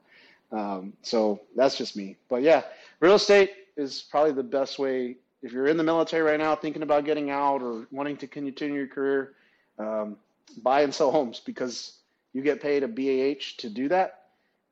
Um, 0.50 0.94
so 1.02 1.42
that's 1.54 1.76
just 1.76 1.94
me. 1.94 2.16
But 2.30 2.40
yeah, 2.40 2.62
real 3.00 3.16
estate 3.16 3.52
is 3.76 4.02
probably 4.10 4.32
the 4.32 4.42
best 4.42 4.78
way. 4.78 5.18
If 5.42 5.52
you're 5.52 5.66
in 5.66 5.76
the 5.76 5.84
military 5.84 6.22
right 6.22 6.40
now, 6.40 6.56
thinking 6.56 6.82
about 6.82 7.04
getting 7.04 7.30
out 7.30 7.62
or 7.62 7.86
wanting 7.90 8.16
to 8.18 8.26
continue 8.26 8.76
your 8.76 8.88
career, 8.88 9.34
um, 9.80 10.16
buy 10.62 10.82
and 10.82 10.94
sell 10.94 11.10
homes 11.10 11.40
because 11.40 11.98
you 12.32 12.42
get 12.42 12.60
paid 12.60 12.82
a 12.82 12.88
BAH 12.88 13.56
to 13.58 13.70
do 13.70 13.88
that. 13.88 14.24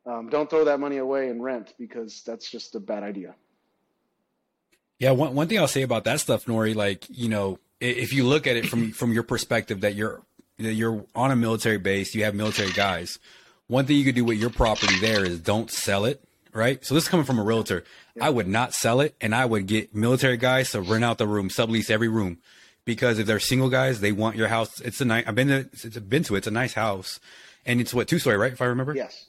Um, 0.07 0.29
don't 0.29 0.49
throw 0.49 0.65
that 0.65 0.81
money 0.81 0.99
away 0.99 1.29
in 1.29 1.43
rent 1.43 1.75
because 1.79 2.23
that's 2.23 2.50
just 2.50 2.75
a 2.75 2.81
bad 2.81 3.03
idea. 3.03 3.35
Yeah, 4.99 5.12
one 5.12 5.35
one 5.35 5.49
thing 5.49 5.59
I'll 5.59 5.69
say 5.69 5.83
about 5.83 6.05
that 6.05 6.21
stuff, 6.21 6.47
Nori, 6.47 6.75
like 6.75 7.07
you 7.09 7.29
know, 7.29 7.59
if 7.81 8.12
you 8.12 8.25
look 8.25 8.47
at 8.47 8.57
it 8.57 8.67
from 8.67 8.93
from 8.93 9.12
your 9.12 9.23
perspective 9.23 9.83
that 9.83 9.95
you're 9.95 10.23
that 10.59 10.75
you're 10.75 11.05
on 11.15 11.31
a 11.31 11.37
military 11.37 11.79
base, 11.79 12.15
you 12.15 12.25
have 12.25 12.35
military 12.35 12.73
guys. 12.73 13.19
One 13.69 13.85
thing 13.85 13.97
you 13.97 14.05
could 14.05 14.15
do 14.15 14.25
with 14.25 14.38
your 14.38 14.50
property 14.50 14.99
there 14.99 15.25
is 15.25 15.41
don't 15.41 15.71
sell 15.71 16.05
it, 16.05 16.25
right? 16.53 16.85
So 16.85 16.95
this 16.95 17.05
is 17.05 17.09
coming 17.09 17.27
from 17.27 17.38
a 17.38 17.45
realtor. 17.45 17.85
Yeah. 18.17 18.27
I 18.27 18.31
would 18.31 18.49
not 18.49 18.75
sell 18.75 19.00
it, 19.00 19.15
and 19.21 19.35
I 19.35 19.45
would 19.45 19.67
get 19.67 19.95
military 19.95 20.38
guys 20.38 20.71
to 20.73 20.81
rent 20.81 21.05
out 21.05 21.19
the 21.19 21.27
room, 21.27 21.49
sublease 21.49 21.91
every 21.91 22.09
room, 22.09 22.38
because 22.88 23.18
if 23.18 23.26
they're 23.26 23.38
single 23.38 23.68
guys, 23.68 24.00
they 24.00 24.12
want 24.12 24.35
your 24.35 24.49
house. 24.49 24.80
It's 24.80 25.00
a 25.02 25.04
nice. 25.04 25.25
I've 25.26 25.35
been 25.35 25.49
to, 25.49 25.68
it's 25.73 25.99
been 25.99 26.25
to 26.25 26.35
it. 26.35 26.38
It's 26.38 26.47
a 26.47 26.50
nice 26.50 26.73
house 26.73 27.21
and 27.66 27.80
it's 27.80 27.92
what 27.95 28.09
two 28.09 28.18
story, 28.18 28.37
right? 28.37 28.52
If 28.52 28.62
I 28.62 28.64
remember. 28.64 28.97
Yes. 28.97 29.26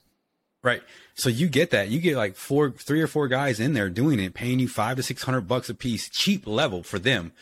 Right. 0.63 0.82
So 1.13 1.30
you 1.30 1.48
get 1.48 1.70
that. 1.72 1.89
You 1.89 2.00
get 2.00 2.16
like 2.16 2.36
four, 2.36 2.72
three 2.72 3.01
or 3.01 3.08
four 3.08 3.28
guys 3.28 3.60
in 3.60 3.74
there 3.74 3.89
doing 3.89 4.20
it, 4.20 4.34
paying 4.34 4.60
you 4.60 4.68
five 4.68 4.98
to 4.98 5.04
six 5.04 5.24
hundred 5.24 5.42
bucks 5.42 5.70
a 5.70 5.75
piece, 5.75 6.10
cheap 6.10 6.48
level 6.48 6.82
for 6.82 6.98
them. 6.98 7.34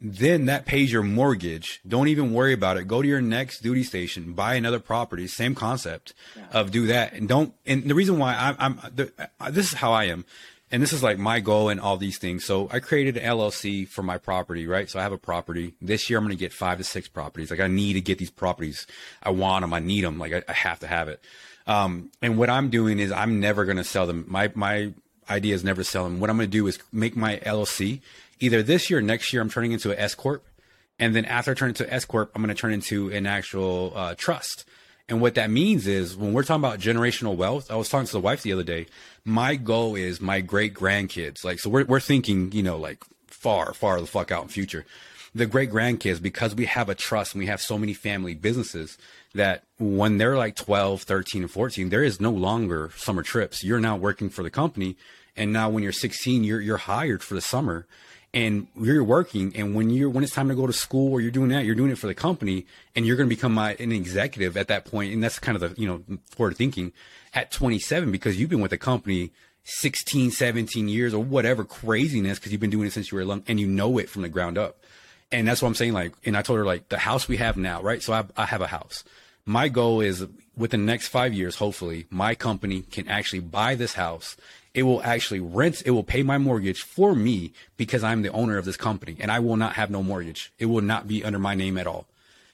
Then 0.00 0.46
that 0.46 0.66
pays 0.66 0.90
your 0.92 1.02
mortgage. 1.02 1.80
Don't 1.86 2.08
even 2.08 2.32
worry 2.32 2.52
about 2.52 2.78
it. 2.78 2.88
Go 2.88 3.00
to 3.02 3.08
your 3.08 3.20
next 3.20 3.62
duty 3.62 3.84
station, 3.84 4.32
buy 4.32 4.54
another 4.54 4.80
property. 4.80 5.26
Same 5.26 5.54
concept 5.54 6.14
yeah. 6.36 6.46
of 6.52 6.70
do 6.70 6.86
that, 6.86 7.12
and 7.12 7.28
don't. 7.28 7.54
And 7.64 7.84
the 7.84 7.94
reason 7.94 8.18
why 8.18 8.34
I'm, 8.34 8.56
I'm 8.58 8.90
the, 8.94 9.12
this 9.50 9.72
is 9.72 9.74
how 9.74 9.92
I 9.92 10.04
am. 10.04 10.24
And 10.70 10.82
this 10.82 10.92
is 10.92 11.02
like 11.02 11.18
my 11.18 11.40
goal 11.40 11.68
and 11.68 11.80
all 11.80 11.96
these 11.96 12.18
things. 12.18 12.44
So 12.44 12.68
I 12.72 12.78
created 12.78 13.16
an 13.16 13.24
LLC 13.24 13.88
for 13.88 14.02
my 14.02 14.18
property, 14.18 14.66
right? 14.66 14.88
So 14.88 14.98
I 14.98 15.02
have 15.02 15.12
a 15.12 15.18
property. 15.18 15.74
This 15.80 16.08
year 16.08 16.18
I'm 16.18 16.24
going 16.24 16.36
to 16.36 16.40
get 16.40 16.52
five 16.52 16.78
to 16.78 16.84
six 16.84 17.08
properties. 17.08 17.50
Like 17.50 17.60
I 17.60 17.66
need 17.66 17.94
to 17.94 18.00
get 18.00 18.18
these 18.18 18.30
properties. 18.30 18.86
I 19.22 19.30
want 19.30 19.62
them. 19.62 19.74
I 19.74 19.80
need 19.80 20.04
them. 20.04 20.18
Like 20.18 20.32
I, 20.32 20.42
I 20.48 20.52
have 20.52 20.78
to 20.80 20.86
have 20.86 21.08
it. 21.08 21.20
Um, 21.66 22.10
and 22.22 22.38
what 22.38 22.50
I'm 22.50 22.70
doing 22.70 22.98
is 22.98 23.12
I'm 23.12 23.40
never 23.40 23.64
going 23.64 23.76
to 23.76 23.84
sell 23.84 24.06
them. 24.06 24.24
My 24.28 24.50
my 24.54 24.92
idea 25.28 25.54
is 25.54 25.64
never 25.64 25.84
sell 25.84 26.04
them. 26.04 26.20
What 26.20 26.30
I'm 26.30 26.36
going 26.36 26.48
to 26.48 26.52
do 26.52 26.66
is 26.66 26.78
make 26.92 27.16
my 27.16 27.36
LLC 27.38 28.00
either 28.38 28.62
this 28.62 28.90
year 28.90 28.98
or 28.98 29.02
next 29.02 29.32
year. 29.32 29.42
I'm 29.42 29.50
turning 29.50 29.72
into 29.72 29.90
an 29.90 29.98
S 29.98 30.14
corp, 30.14 30.44
and 30.98 31.14
then 31.14 31.24
after 31.24 31.52
I 31.52 31.54
turn 31.54 31.68
into 31.68 31.92
S 31.92 32.04
corp, 32.04 32.32
I'm 32.34 32.42
going 32.42 32.54
to 32.54 32.60
turn 32.60 32.72
into 32.72 33.10
an 33.12 33.26
actual 33.26 33.92
uh, 33.94 34.14
trust. 34.16 34.64
And 35.10 35.20
what 35.20 35.34
that 35.34 35.50
means 35.50 35.88
is 35.88 36.16
when 36.16 36.32
we're 36.32 36.44
talking 36.44 36.64
about 36.64 36.78
generational 36.78 37.36
wealth, 37.36 37.68
I 37.68 37.74
was 37.74 37.88
talking 37.88 38.06
to 38.06 38.12
the 38.12 38.20
wife 38.20 38.42
the 38.42 38.52
other 38.52 38.62
day. 38.62 38.86
My 39.24 39.56
goal 39.56 39.96
is 39.96 40.20
my 40.20 40.40
great 40.40 40.72
grandkids. 40.72 41.44
Like, 41.44 41.58
so 41.58 41.68
we're, 41.68 41.84
we're 41.84 41.98
thinking, 41.98 42.52
you 42.52 42.62
know, 42.62 42.78
like 42.78 43.02
far, 43.26 43.74
far 43.74 44.00
the 44.00 44.06
fuck 44.06 44.30
out 44.30 44.44
in 44.44 44.48
future. 44.48 44.86
The 45.34 45.46
great 45.46 45.70
grandkids, 45.70 46.22
because 46.22 46.54
we 46.54 46.66
have 46.66 46.88
a 46.88 46.94
trust 46.94 47.34
and 47.34 47.40
we 47.40 47.46
have 47.46 47.60
so 47.60 47.76
many 47.76 47.92
family 47.92 48.34
businesses 48.34 48.98
that 49.34 49.64
when 49.78 50.18
they're 50.18 50.36
like 50.36 50.54
12, 50.54 51.02
13, 51.02 51.42
and 51.42 51.50
14, 51.50 51.88
there 51.88 52.04
is 52.04 52.20
no 52.20 52.30
longer 52.30 52.90
summer 52.96 53.24
trips. 53.24 53.64
You're 53.64 53.80
now 53.80 53.96
working 53.96 54.30
for 54.30 54.44
the 54.44 54.50
company. 54.50 54.96
And 55.36 55.52
now 55.52 55.70
when 55.70 55.82
you're 55.82 55.92
16, 55.92 56.44
you're, 56.44 56.60
you're 56.60 56.76
hired 56.76 57.24
for 57.24 57.34
the 57.34 57.40
summer 57.40 57.86
and 58.32 58.68
you're 58.80 59.02
working 59.02 59.52
and 59.56 59.74
when 59.74 59.90
you're 59.90 60.08
when 60.08 60.22
it's 60.22 60.32
time 60.32 60.48
to 60.48 60.54
go 60.54 60.66
to 60.66 60.72
school 60.72 61.12
or 61.12 61.20
you're 61.20 61.32
doing 61.32 61.48
that 61.48 61.64
you're 61.64 61.74
doing 61.74 61.90
it 61.90 61.98
for 61.98 62.06
the 62.06 62.14
company 62.14 62.64
and 62.94 63.04
you're 63.04 63.16
going 63.16 63.28
to 63.28 63.34
become 63.34 63.52
my, 63.52 63.74
an 63.74 63.90
executive 63.90 64.56
at 64.56 64.68
that 64.68 64.84
point 64.84 65.12
and 65.12 65.22
that's 65.22 65.38
kind 65.38 65.60
of 65.60 65.60
the 65.60 65.80
you 65.80 65.86
know 65.86 66.02
forward 66.30 66.56
thinking 66.56 66.92
at 67.34 67.50
27 67.50 68.12
because 68.12 68.38
you've 68.38 68.50
been 68.50 68.60
with 68.60 68.70
the 68.70 68.78
company 68.78 69.30
16 69.64 70.30
17 70.30 70.88
years 70.88 71.12
or 71.12 71.22
whatever 71.22 71.64
craziness 71.64 72.38
because 72.38 72.52
you've 72.52 72.60
been 72.60 72.70
doing 72.70 72.86
it 72.86 72.92
since 72.92 73.10
you 73.10 73.16
were 73.16 73.22
young 73.22 73.42
and 73.48 73.58
you 73.58 73.66
know 73.66 73.98
it 73.98 74.08
from 74.08 74.22
the 74.22 74.28
ground 74.28 74.56
up. 74.56 74.76
And 75.32 75.46
that's 75.46 75.62
what 75.62 75.68
i'm 75.68 75.74
saying 75.74 75.92
like 75.92 76.12
and 76.24 76.36
i 76.36 76.42
told 76.42 76.58
her 76.58 76.64
like 76.64 76.88
the 76.88 76.98
house 76.98 77.28
we 77.28 77.36
have 77.38 77.56
now 77.56 77.82
right? 77.82 78.02
So 78.02 78.12
i, 78.12 78.24
I 78.36 78.46
have 78.46 78.60
a 78.60 78.66
house. 78.68 79.04
My 79.44 79.68
goal 79.68 80.00
is 80.00 80.26
within 80.56 80.86
the 80.86 80.92
next 80.92 81.08
five 81.08 81.34
years 81.34 81.56
hopefully 81.56 82.06
my 82.10 82.34
company 82.34 82.82
can 82.82 83.08
actually 83.08 83.40
buy 83.40 83.74
this 83.74 83.94
house 83.94 84.36
it 84.74 84.84
will 84.84 85.02
actually 85.02 85.40
rent 85.40 85.82
it 85.84 85.90
will 85.90 86.04
pay 86.04 86.22
my 86.22 86.38
mortgage 86.38 86.82
for 86.82 87.14
me 87.14 87.52
because 87.76 88.04
i'm 88.04 88.22
the 88.22 88.30
owner 88.30 88.58
of 88.58 88.64
this 88.64 88.76
company 88.76 89.16
and 89.20 89.30
i 89.30 89.38
will 89.38 89.56
not 89.56 89.74
have 89.74 89.90
no 89.90 90.02
mortgage 90.02 90.52
it 90.58 90.66
will 90.66 90.82
not 90.82 91.08
be 91.08 91.24
under 91.24 91.38
my 91.38 91.54
name 91.54 91.76
at 91.76 91.86
all 91.86 92.06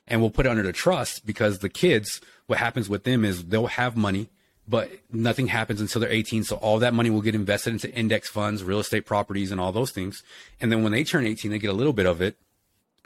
and 0.08 0.20
we'll 0.20 0.30
put 0.30 0.46
it 0.46 0.50
under 0.50 0.62
the 0.62 0.72
trust 0.72 1.26
because 1.26 1.58
the 1.58 1.68
kids 1.68 2.20
what 2.46 2.58
happens 2.58 2.88
with 2.88 3.04
them 3.04 3.24
is 3.24 3.44
they'll 3.46 3.66
have 3.66 3.96
money 3.96 4.28
but 4.68 4.90
nothing 5.12 5.46
happens 5.46 5.80
until 5.80 6.00
they're 6.00 6.10
18 6.10 6.44
so 6.44 6.56
all 6.56 6.78
that 6.78 6.94
money 6.94 7.10
will 7.10 7.22
get 7.22 7.34
invested 7.34 7.72
into 7.72 7.92
index 7.92 8.28
funds 8.28 8.64
real 8.64 8.80
estate 8.80 9.06
properties 9.06 9.50
and 9.50 9.60
all 9.60 9.72
those 9.72 9.90
things 9.90 10.22
and 10.60 10.72
then 10.72 10.82
when 10.82 10.92
they 10.92 11.04
turn 11.04 11.26
18 11.26 11.50
they 11.50 11.58
get 11.58 11.70
a 11.70 11.74
little 11.74 11.92
bit 11.92 12.06
of 12.06 12.20
it 12.20 12.36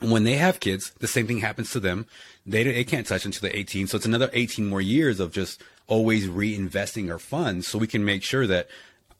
when 0.00 0.24
they 0.24 0.36
have 0.36 0.60
kids, 0.60 0.92
the 0.98 1.06
same 1.06 1.26
thing 1.26 1.38
happens 1.38 1.70
to 1.72 1.80
them. 1.80 2.06
They, 2.46 2.64
they 2.64 2.84
can't 2.84 3.06
touch 3.06 3.24
until 3.24 3.42
they're 3.42 3.56
18. 3.56 3.86
So 3.86 3.96
it's 3.96 4.06
another 4.06 4.30
18 4.32 4.66
more 4.66 4.80
years 4.80 5.20
of 5.20 5.32
just 5.32 5.62
always 5.86 6.28
reinvesting 6.28 7.10
our 7.10 7.18
funds 7.18 7.66
so 7.66 7.78
we 7.78 7.86
can 7.86 8.04
make 8.04 8.22
sure 8.22 8.46
that 8.46 8.68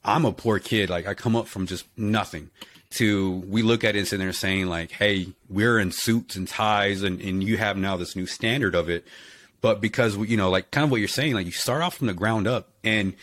I'm 0.03 0.25
a 0.25 0.31
poor 0.31 0.59
kid. 0.59 0.89
Like 0.89 1.07
I 1.07 1.13
come 1.13 1.35
up 1.35 1.47
from 1.47 1.67
just 1.67 1.85
nothing 1.97 2.49
to 2.91 3.43
we 3.47 3.61
look 3.61 3.83
at 3.83 3.95
it 3.95 3.99
and 3.99 4.07
sit 4.07 4.17
there 4.17 4.33
saying 4.33 4.67
like, 4.67 4.91
Hey, 4.91 5.27
we're 5.49 5.79
in 5.79 5.91
suits 5.91 6.35
and 6.35 6.47
ties 6.47 7.03
and, 7.03 7.21
and 7.21 7.43
you 7.43 7.57
have 7.57 7.77
now 7.77 7.97
this 7.97 8.15
new 8.15 8.25
standard 8.25 8.75
of 8.75 8.89
it. 8.89 9.05
But 9.61 9.79
because, 9.79 10.17
you 10.17 10.37
know, 10.37 10.49
like 10.49 10.71
kind 10.71 10.85
of 10.85 10.91
what 10.91 10.99
you're 10.99 11.07
saying, 11.07 11.35
like 11.35 11.45
you 11.45 11.51
start 11.51 11.81
off 11.81 11.95
from 11.95 12.07
the 12.07 12.13
ground 12.13 12.47
up 12.47 12.69
and, 12.83 13.13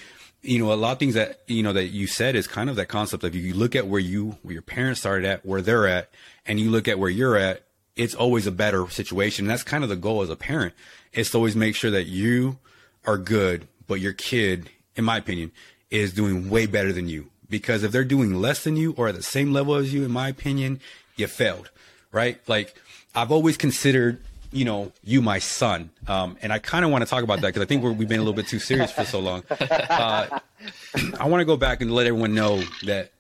you 0.41 0.59
know, 0.61 0.73
a 0.73 0.75
lot 0.75 0.93
of 0.93 0.99
things 0.99 1.15
that, 1.15 1.41
you 1.49 1.65
know, 1.65 1.73
that 1.73 1.89
you 1.89 2.07
said 2.07 2.37
is 2.37 2.47
kind 2.47 2.71
of 2.71 2.77
that 2.77 2.87
concept 2.87 3.25
of 3.25 3.35
you 3.35 3.55
look 3.55 3.75
at 3.75 3.89
where 3.89 4.01
you, 4.01 4.39
where 4.43 4.53
your 4.53 4.63
parents 4.63 5.01
started 5.01 5.27
at, 5.27 5.45
where 5.45 5.61
they're 5.61 5.89
at, 5.89 6.11
and 6.47 6.61
you 6.61 6.71
look 6.71 6.87
at 6.87 6.99
where 6.99 7.11
you're 7.11 7.37
at, 7.37 7.65
it's 7.97 8.15
always 8.15 8.47
a 8.47 8.53
better 8.53 8.89
situation. 8.89 9.45
And 9.45 9.51
that's 9.51 9.65
kind 9.65 9.83
of 9.83 9.91
the 9.91 9.97
goal 9.97 10.23
as 10.23 10.31
a 10.31 10.37
parent 10.37 10.75
is 11.13 11.31
to 11.31 11.37
always 11.37 11.57
make 11.57 11.75
sure 11.75 11.91
that 11.91 12.05
you 12.05 12.59
are 13.05 13.19
good, 13.19 13.67
but 13.89 14.01
your 14.01 14.13
kid, 14.13 14.71
in 14.95 15.05
my 15.05 15.17
opinion, 15.17 15.51
is 15.91 16.13
doing 16.13 16.51
way 16.51 16.67
better 16.67 16.93
than 16.93 17.09
you. 17.09 17.31
Because 17.51 17.83
if 17.83 17.93
they're 17.93 18.05
doing 18.05 18.35
less 18.35 18.65
than 18.65 18.77
you 18.77 18.93
or 18.97 19.09
at 19.09 19.15
the 19.15 19.23
same 19.23 19.53
level 19.53 19.75
as 19.75 19.93
you, 19.93 20.05
in 20.05 20.11
my 20.11 20.29
opinion, 20.29 20.81
you 21.17 21.27
failed, 21.27 21.71
right? 22.13 22.39
Like 22.47 22.75
I've 23.15 23.33
always 23.33 23.57
considered, 23.57 24.21
you 24.53 24.65
know, 24.65 24.93
you 25.03 25.23
my 25.23 25.39
son, 25.39 25.91
um, 26.07 26.37
and 26.43 26.53
I 26.53 26.59
kind 26.59 26.85
of 26.85 26.91
want 26.91 27.05
to 27.05 27.11
talk 27.11 27.25
about 27.25 27.41
that 27.41 27.49
because 27.49 27.63
I 27.63 27.67
think 27.67 27.83
we 27.83 27.89
have 27.89 27.99
been 27.99 28.21
a 28.21 28.23
little 28.23 28.35
bit 28.35 28.49
too 28.49 28.59
serious 28.59 28.93
for 28.93 29.05
so 29.05 29.19
long. 29.19 29.45
Uh, 29.51 30.39
I 31.19 31.27
want 31.27 31.41
to 31.41 31.45
go 31.47 31.57
back 31.57 31.81
and 31.81 31.93
let 31.93 32.07
everyone 32.07 32.35
know 32.35 32.63
that 32.85 33.13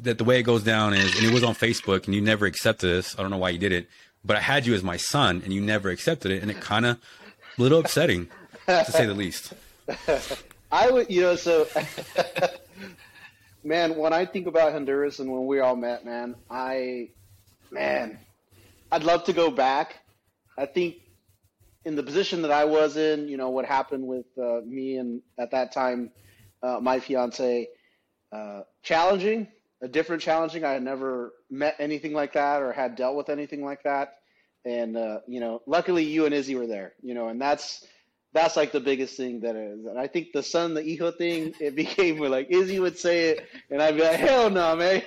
that 0.00 0.18
the 0.18 0.24
way 0.24 0.38
it 0.38 0.42
goes 0.42 0.62
down 0.62 0.92
is, 0.92 1.16
and 1.16 1.24
it 1.24 1.32
was 1.32 1.42
on 1.42 1.54
Facebook, 1.54 2.04
and 2.04 2.14
you 2.14 2.20
never 2.20 2.44
accepted 2.44 2.88
this. 2.88 3.18
I 3.18 3.22
don't 3.22 3.30
know 3.30 3.38
why 3.38 3.48
you 3.50 3.58
did 3.58 3.72
it, 3.72 3.88
but 4.24 4.36
I 4.36 4.40
had 4.40 4.66
you 4.66 4.74
as 4.74 4.82
my 4.82 4.98
son, 4.98 5.40
and 5.42 5.52
you 5.54 5.60
never 5.62 5.88
accepted 5.88 6.30
it, 6.30 6.42
and 6.42 6.50
it 6.50 6.60
kind 6.60 6.84
of 6.84 6.98
a 7.58 7.62
little 7.62 7.78
upsetting, 7.78 8.28
to 8.66 8.84
say 8.90 9.06
the 9.06 9.14
least. 9.14 9.54
I 10.76 10.90
would, 10.90 11.10
you 11.10 11.22
know, 11.22 11.36
so 11.36 11.66
man, 13.64 13.96
when 13.96 14.12
I 14.12 14.26
think 14.26 14.46
about 14.46 14.72
Honduras 14.72 15.20
and 15.20 15.32
when 15.32 15.46
we 15.46 15.58
all 15.58 15.74
met, 15.74 16.04
man, 16.04 16.34
I, 16.50 17.08
man, 17.70 18.18
I'd 18.92 19.02
love 19.02 19.24
to 19.24 19.32
go 19.32 19.50
back. 19.50 19.96
I 20.58 20.66
think 20.66 20.96
in 21.86 21.96
the 21.96 22.02
position 22.02 22.42
that 22.42 22.50
I 22.50 22.66
was 22.66 22.98
in, 22.98 23.26
you 23.26 23.38
know, 23.38 23.48
what 23.48 23.64
happened 23.64 24.06
with 24.06 24.26
uh, 24.36 24.60
me 24.66 24.98
and 24.98 25.22
at 25.38 25.52
that 25.52 25.72
time, 25.72 26.10
uh, 26.62 26.78
my 26.82 27.00
fiance, 27.00 27.68
uh, 28.30 28.60
challenging, 28.82 29.48
a 29.80 29.88
different 29.88 30.20
challenging. 30.20 30.62
I 30.62 30.72
had 30.72 30.82
never 30.82 31.32
met 31.48 31.76
anything 31.78 32.12
like 32.12 32.34
that 32.34 32.60
or 32.60 32.74
had 32.74 32.96
dealt 32.96 33.16
with 33.16 33.30
anything 33.30 33.64
like 33.64 33.84
that. 33.84 34.16
And, 34.66 34.94
uh, 34.94 35.20
you 35.26 35.40
know, 35.40 35.62
luckily 35.66 36.04
you 36.04 36.26
and 36.26 36.34
Izzy 36.34 36.54
were 36.54 36.66
there, 36.66 36.92
you 37.02 37.14
know, 37.14 37.28
and 37.28 37.40
that's, 37.40 37.82
that's 38.36 38.56
like 38.56 38.72
the 38.72 38.80
biggest 38.80 39.16
thing 39.16 39.40
that 39.40 39.56
is. 39.56 39.86
And 39.86 39.98
I 39.98 40.06
think 40.06 40.32
the 40.32 40.42
son, 40.42 40.74
the 40.74 40.82
hijo 40.82 41.10
thing, 41.10 41.54
it 41.60 41.74
became 41.76 42.18
like 42.18 42.48
Izzy 42.50 42.78
would 42.78 42.98
say 42.98 43.30
it, 43.30 43.48
and 43.70 43.82
I'd 43.82 43.96
be 43.96 44.02
like, 44.02 44.16
hell 44.16 44.50
no, 44.50 44.76
man, 44.76 45.02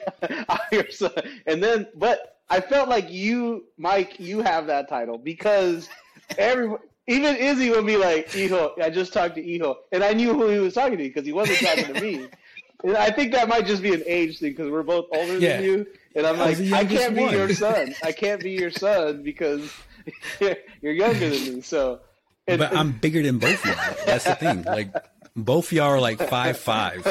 I'm 0.50 0.60
your 0.72 0.90
son. 0.90 1.12
And 1.46 1.64
then, 1.64 1.88
but 1.96 2.40
I 2.50 2.60
felt 2.60 2.90
like 2.90 3.12
you, 3.12 3.66
Mike, 3.78 4.20
you 4.20 4.42
have 4.42 4.68
that 4.68 4.90
title 4.90 5.18
because 5.18 5.90
every 6.38 6.76
even 7.08 7.36
Izzy 7.36 7.72
would 7.72 7.86
be 7.86 7.98
like, 7.98 8.32
hijo, 8.32 8.76
I 8.82 8.90
just 8.90 9.14
talked 9.14 9.36
to 9.36 9.44
hijo, 9.44 9.78
and 9.92 10.04
I 10.04 10.14
knew 10.14 10.34
who 10.34 10.50
he 10.50 10.60
was 10.60 10.74
talking 10.74 10.98
to 10.98 11.04
because 11.04 11.26
he 11.26 11.34
wasn't 11.34 11.60
talking 11.60 11.94
to 11.94 12.02
me. 12.02 12.28
And 12.82 12.96
I 12.96 13.12
think 13.12 13.34
that 13.34 13.50
might 13.50 13.66
just 13.66 13.84
be 13.84 13.94
an 13.94 14.04
age 14.06 14.40
thing 14.40 14.52
because 14.52 14.72
we're 14.72 14.84
both 14.84 15.08
older 15.12 15.38
yeah. 15.38 15.58
than 15.58 15.66
you, 15.66 15.88
and 16.16 16.26
I'm 16.26 16.38
like, 16.38 16.58
I 16.72 16.86
can't 16.86 17.14
one. 17.14 17.32
be 17.32 17.36
your 17.36 17.54
son. 17.54 17.94
I 18.02 18.14
can't 18.14 18.42
be 18.42 18.52
your 18.52 18.72
son 18.72 19.22
because 19.22 19.70
you're 20.40 20.94
younger 20.94 21.30
than 21.30 21.56
me. 21.56 21.62
So 21.62 22.00
and, 22.50 22.60
but 22.60 22.76
I'm 22.76 22.92
bigger 22.92 23.22
than 23.22 23.40
both 23.40 23.64
of 23.66 23.72
y'all. 23.76 24.06
That's 24.06 24.26
the 24.26 24.36
thing. 24.36 24.64
Like 24.64 24.94
both 25.36 25.72
y'all 25.72 25.88
are 25.88 26.00
like 26.00 26.20
five 26.30 26.58
five. 26.58 27.06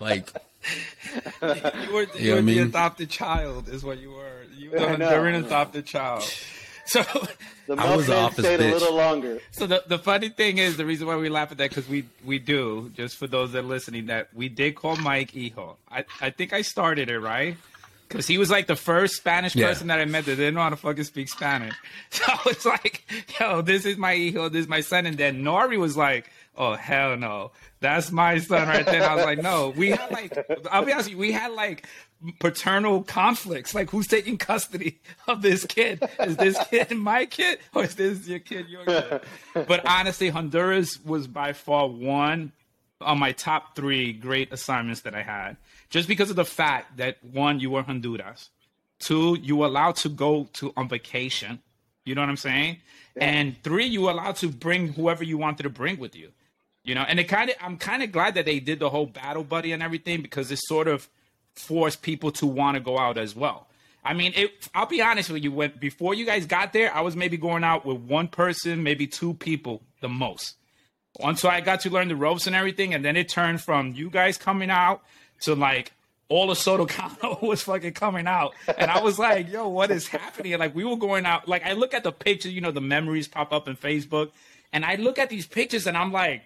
Like 0.00 0.28
you 1.42 1.92
were, 1.92 2.02
you, 2.02 2.08
you 2.14 2.30
were 2.32 2.36
the 2.36 2.42
mean? 2.42 2.58
adopted 2.62 3.10
child, 3.10 3.68
is 3.68 3.84
what 3.84 3.98
you 3.98 4.10
were. 4.12 4.44
You 4.56 4.70
were 4.70 4.78
the 4.78 4.86
Honduran 4.86 5.44
adopted 5.44 5.86
child. 5.86 6.24
So 6.86 7.02
the 7.66 7.76
I 7.78 7.96
was 7.96 8.10
office 8.10 8.44
stayed 8.44 8.60
bitch. 8.60 8.70
a 8.70 8.74
little 8.74 8.94
longer. 8.94 9.40
So 9.52 9.66
the, 9.66 9.82
the 9.86 9.98
funny 9.98 10.28
thing 10.28 10.58
is 10.58 10.76
the 10.76 10.84
reason 10.84 11.06
why 11.06 11.16
we 11.16 11.30
laugh 11.30 11.50
at 11.50 11.56
that 11.58 11.70
because 11.70 11.88
we 11.88 12.04
we 12.24 12.38
do 12.38 12.90
just 12.94 13.16
for 13.16 13.26
those 13.26 13.52
that 13.52 13.60
are 13.60 13.62
listening 13.62 14.06
that 14.06 14.28
we 14.34 14.50
did 14.50 14.74
call 14.74 14.96
Mike 14.96 15.32
Hijo. 15.32 15.78
I 15.90 16.04
I 16.20 16.28
think 16.30 16.52
I 16.52 16.60
started 16.60 17.08
it 17.08 17.18
right 17.18 17.56
because 18.14 18.28
he 18.28 18.38
was 18.38 18.48
like 18.48 18.68
the 18.68 18.76
first 18.76 19.16
Spanish 19.16 19.56
yeah. 19.56 19.66
person 19.66 19.88
that 19.88 19.98
I 19.98 20.04
met 20.04 20.24
that 20.26 20.36
didn't 20.36 20.54
know 20.54 20.60
how 20.60 20.68
to 20.68 20.76
fucking 20.76 21.02
speak 21.02 21.28
Spanish. 21.28 21.74
So 22.10 22.32
it's 22.46 22.64
like, 22.64 23.02
yo, 23.40 23.60
this 23.60 23.84
is 23.84 23.96
my 23.96 24.14
hijo, 24.14 24.48
this 24.48 24.60
is 24.60 24.68
my 24.68 24.82
son. 24.82 25.04
And 25.04 25.18
then 25.18 25.42
Nori 25.42 25.76
was 25.76 25.96
like, 25.96 26.30
oh, 26.56 26.74
hell 26.74 27.16
no. 27.16 27.50
That's 27.80 28.12
my 28.12 28.38
son 28.38 28.68
right 28.68 28.86
there. 28.86 29.02
And 29.02 29.04
I 29.04 29.16
was 29.16 29.24
like, 29.24 29.42
no. 29.42 29.70
We 29.76 29.90
had 29.90 30.12
like, 30.12 30.32
I'll 30.70 30.84
be 30.84 30.92
honest 30.92 31.10
you, 31.10 31.18
we 31.18 31.32
had 31.32 31.50
like 31.50 31.88
paternal 32.38 33.02
conflicts. 33.02 33.74
Like, 33.74 33.90
who's 33.90 34.06
taking 34.06 34.38
custody 34.38 35.00
of 35.26 35.42
this 35.42 35.64
kid? 35.66 36.08
Is 36.20 36.36
this 36.36 36.56
kid 36.68 36.92
my 36.92 37.26
kid? 37.26 37.58
Or 37.74 37.82
is 37.82 37.96
this 37.96 38.28
your 38.28 38.38
kid, 38.38 38.68
your 38.68 38.84
kid? 38.84 39.22
But 39.66 39.84
honestly, 39.84 40.28
Honduras 40.28 41.00
was 41.04 41.26
by 41.26 41.52
far 41.52 41.88
one 41.88 42.52
on 43.00 43.18
my 43.18 43.32
top 43.32 43.74
three 43.74 44.12
great 44.12 44.52
assignments 44.52 45.00
that 45.00 45.16
I 45.16 45.22
had 45.22 45.56
just 45.94 46.08
because 46.08 46.28
of 46.28 46.34
the 46.34 46.44
fact 46.44 46.96
that 46.96 47.22
one, 47.22 47.60
you 47.60 47.70
were 47.70 47.80
Honduras, 47.80 48.50
two, 48.98 49.38
you 49.40 49.54
were 49.54 49.66
allowed 49.66 49.94
to 49.94 50.08
go 50.08 50.48
to 50.54 50.72
on 50.76 50.88
vacation. 50.88 51.60
You 52.04 52.16
know 52.16 52.20
what 52.20 52.30
I'm 52.30 52.36
saying? 52.36 52.78
Yeah. 53.16 53.26
And 53.26 53.62
three, 53.62 53.86
you 53.86 54.02
were 54.02 54.10
allowed 54.10 54.34
to 54.36 54.48
bring 54.48 54.94
whoever 54.94 55.22
you 55.22 55.38
wanted 55.38 55.62
to 55.62 55.70
bring 55.70 56.00
with 56.00 56.16
you. 56.16 56.32
You 56.82 56.96
know, 56.96 57.02
and 57.02 57.20
it 57.20 57.28
kind 57.28 57.48
of 57.48 57.54
I'm 57.60 57.76
kind 57.76 58.02
of 58.02 58.10
glad 58.10 58.34
that 58.34 58.44
they 58.44 58.58
did 58.58 58.80
the 58.80 58.90
whole 58.90 59.06
battle 59.06 59.44
buddy 59.44 59.70
and 59.70 59.84
everything 59.84 60.20
because 60.20 60.50
it 60.50 60.58
sort 60.64 60.88
of 60.88 61.08
forced 61.54 62.02
people 62.02 62.32
to 62.32 62.46
want 62.46 62.74
to 62.74 62.80
go 62.80 62.98
out 62.98 63.16
as 63.16 63.36
well. 63.36 63.68
I 64.04 64.14
mean, 64.14 64.32
it, 64.34 64.68
I'll 64.74 64.86
be 64.86 65.00
honest 65.00 65.30
with 65.30 65.44
you. 65.44 65.52
When 65.52 65.74
before 65.78 66.14
you 66.14 66.26
guys 66.26 66.44
got 66.44 66.72
there, 66.72 66.92
I 66.92 67.02
was 67.02 67.14
maybe 67.14 67.36
going 67.36 67.62
out 67.62 67.86
with 67.86 67.98
one 67.98 68.26
person, 68.26 68.82
maybe 68.82 69.06
two 69.06 69.34
people, 69.34 69.80
the 70.00 70.08
most. 70.08 70.56
Until 71.20 71.50
I 71.50 71.60
got 71.60 71.82
to 71.82 71.90
learn 71.90 72.08
the 72.08 72.16
ropes 72.16 72.48
and 72.48 72.56
everything, 72.56 72.94
and 72.94 73.04
then 73.04 73.16
it 73.16 73.28
turned 73.28 73.60
from 73.60 73.92
you 73.94 74.10
guys 74.10 74.36
coming 74.36 74.70
out 74.70 75.04
to 75.42 75.54
like 75.54 75.92
all 76.28 76.50
of 76.50 76.58
Soto 76.58 76.86
Cano 76.86 77.38
was 77.42 77.62
fucking 77.62 77.92
coming 77.92 78.26
out. 78.26 78.54
And 78.78 78.90
I 78.90 79.02
was 79.02 79.18
like, 79.18 79.50
yo, 79.50 79.68
what 79.68 79.90
is 79.90 80.08
happening? 80.08 80.58
like 80.58 80.74
we 80.74 80.84
were 80.84 80.96
going 80.96 81.26
out, 81.26 81.48
like 81.48 81.64
I 81.64 81.72
look 81.72 81.94
at 81.94 82.02
the 82.04 82.12
pictures, 82.12 82.52
you 82.52 82.60
know, 82.60 82.70
the 82.70 82.80
memories 82.80 83.28
pop 83.28 83.52
up 83.52 83.68
in 83.68 83.76
Facebook, 83.76 84.30
and 84.72 84.84
I 84.84 84.96
look 84.96 85.18
at 85.18 85.30
these 85.30 85.46
pictures 85.46 85.86
and 85.86 85.96
I'm 85.96 86.12
like, 86.12 86.42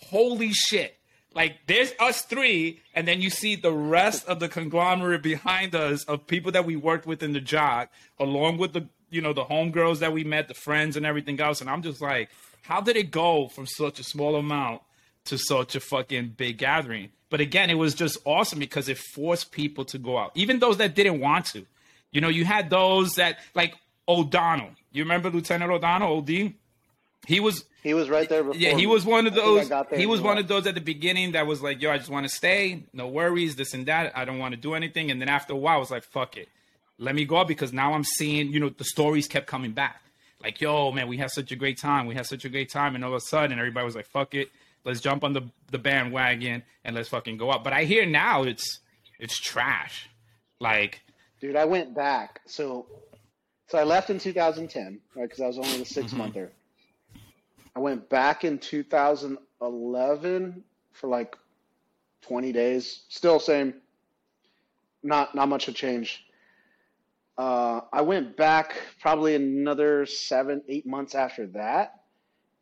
holy 0.00 0.52
shit. 0.52 0.96
Like 1.34 1.60
there's 1.66 1.94
us 1.98 2.22
three, 2.22 2.82
and 2.94 3.08
then 3.08 3.22
you 3.22 3.30
see 3.30 3.56
the 3.56 3.72
rest 3.72 4.26
of 4.28 4.38
the 4.38 4.48
conglomerate 4.48 5.22
behind 5.22 5.74
us 5.74 6.04
of 6.04 6.26
people 6.26 6.52
that 6.52 6.66
we 6.66 6.76
worked 6.76 7.06
with 7.06 7.22
in 7.22 7.32
the 7.32 7.40
job, 7.40 7.88
along 8.18 8.58
with 8.58 8.74
the 8.74 8.86
you 9.08 9.22
know 9.22 9.32
the 9.32 9.44
homegirls 9.44 10.00
that 10.00 10.12
we 10.12 10.24
met, 10.24 10.48
the 10.48 10.54
friends 10.54 10.94
and 10.94 11.06
everything 11.06 11.40
else. 11.40 11.62
And 11.62 11.70
I'm 11.70 11.80
just 11.80 12.02
like, 12.02 12.28
how 12.62 12.82
did 12.82 12.96
it 12.96 13.10
go 13.10 13.48
from 13.48 13.66
such 13.66 13.98
a 13.98 14.04
small 14.04 14.36
amount 14.36 14.82
to 15.26 15.38
such 15.38 15.74
a 15.74 15.80
fucking 15.80 16.34
big 16.36 16.58
gathering? 16.58 17.10
But 17.30 17.40
again, 17.40 17.70
it 17.70 17.74
was 17.74 17.94
just 17.94 18.18
awesome 18.24 18.58
because 18.58 18.88
it 18.88 18.98
forced 18.98 19.52
people 19.52 19.84
to 19.86 19.98
go 19.98 20.18
out, 20.18 20.32
even 20.34 20.58
those 20.58 20.76
that 20.78 20.94
didn't 20.94 21.20
want 21.20 21.46
to. 21.46 21.64
You 22.10 22.20
know, 22.20 22.28
you 22.28 22.44
had 22.44 22.68
those 22.68 23.14
that 23.14 23.38
like 23.54 23.74
O'Donnell. 24.06 24.70
You 24.92 25.02
remember 25.04 25.30
Lieutenant 25.30 25.70
O'Donnell, 25.70 26.18
OD? 26.18 26.52
He 27.26 27.40
was 27.40 27.64
he 27.82 27.94
was 27.94 28.10
right 28.10 28.28
there. 28.28 28.44
yeah, 28.54 28.76
he 28.76 28.86
was 28.86 29.04
one 29.04 29.26
of 29.26 29.34
those. 29.34 29.70
He 29.94 30.06
was 30.06 30.20
one 30.20 30.38
of 30.38 30.48
those 30.48 30.66
at 30.66 30.74
the 30.74 30.80
beginning 30.80 31.32
that 31.32 31.46
was 31.46 31.62
like, 31.62 31.80
"Yo, 31.80 31.90
I 31.90 31.98
just 31.98 32.10
want 32.10 32.28
to 32.28 32.34
stay, 32.34 32.84
no 32.92 33.08
worries, 33.08 33.56
this 33.56 33.74
and 33.74 33.86
that. 33.86 34.16
I 34.16 34.24
don't 34.24 34.38
want 34.38 34.54
to 34.54 34.60
do 34.60 34.74
anything." 34.74 35.10
And 35.10 35.20
then 35.20 35.28
after 35.28 35.52
a 35.52 35.56
while, 35.56 35.76
I 35.76 35.78
was 35.78 35.90
like, 35.90 36.04
"Fuck 36.04 36.36
it, 36.36 36.48
let 36.98 37.14
me 37.14 37.24
go," 37.24 37.44
because 37.44 37.72
now 37.72 37.94
I'm 37.94 38.04
seeing, 38.04 38.52
you 38.52 38.60
know, 38.60 38.68
the 38.68 38.84
stories 38.84 39.26
kept 39.26 39.46
coming 39.46 39.72
back. 39.72 40.02
Like, 40.42 40.60
"Yo, 40.60 40.90
man, 40.92 41.08
we 41.08 41.16
had 41.16 41.30
such 41.30 41.52
a 41.52 41.56
great 41.56 41.78
time. 41.78 42.06
We 42.06 42.14
had 42.14 42.26
such 42.26 42.44
a 42.44 42.48
great 42.48 42.70
time," 42.70 42.94
and 42.94 43.04
all 43.04 43.12
of 43.12 43.16
a 43.16 43.20
sudden, 43.20 43.58
everybody 43.58 43.84
was 43.84 43.96
like, 43.96 44.06
"Fuck 44.06 44.34
it, 44.34 44.50
let's 44.84 45.00
jump 45.00 45.24
on 45.24 45.32
the 45.32 45.42
the 45.70 45.78
bandwagon 45.78 46.62
and 46.84 46.96
let's 46.96 47.08
fucking 47.08 47.36
go 47.36 47.50
up." 47.50 47.64
But 47.64 47.72
I 47.72 47.84
hear 47.84 48.06
now 48.06 48.42
it's 48.42 48.80
it's 49.18 49.38
trash. 49.38 50.08
Like, 50.60 51.02
dude, 51.40 51.56
I 51.56 51.64
went 51.64 51.94
back. 51.94 52.40
So, 52.46 52.86
so 53.66 53.78
I 53.78 53.84
left 53.84 54.10
in 54.10 54.18
2010, 54.18 55.00
right? 55.16 55.22
Because 55.22 55.40
I 55.40 55.46
was 55.46 55.58
only 55.58 55.78
the 55.78 55.84
6 55.84 56.08
mm-hmm. 56.08 56.18
monther 56.18 56.52
I 57.74 57.80
went 57.80 58.08
back 58.08 58.44
in 58.44 58.58
2011 58.58 60.64
for 60.92 61.06
like 61.06 61.36
20 62.22 62.52
days. 62.52 63.02
Still 63.08 63.40
same. 63.40 63.74
Not 65.02 65.34
not 65.34 65.48
much 65.48 65.66
have 65.66 65.74
changed. 65.74 66.20
Uh, 67.36 67.80
I 67.92 68.02
went 68.02 68.36
back 68.36 68.76
probably 69.00 69.34
another 69.34 70.06
seven, 70.06 70.62
eight 70.68 70.86
months 70.86 71.14
after 71.14 71.46
that, 71.48 72.02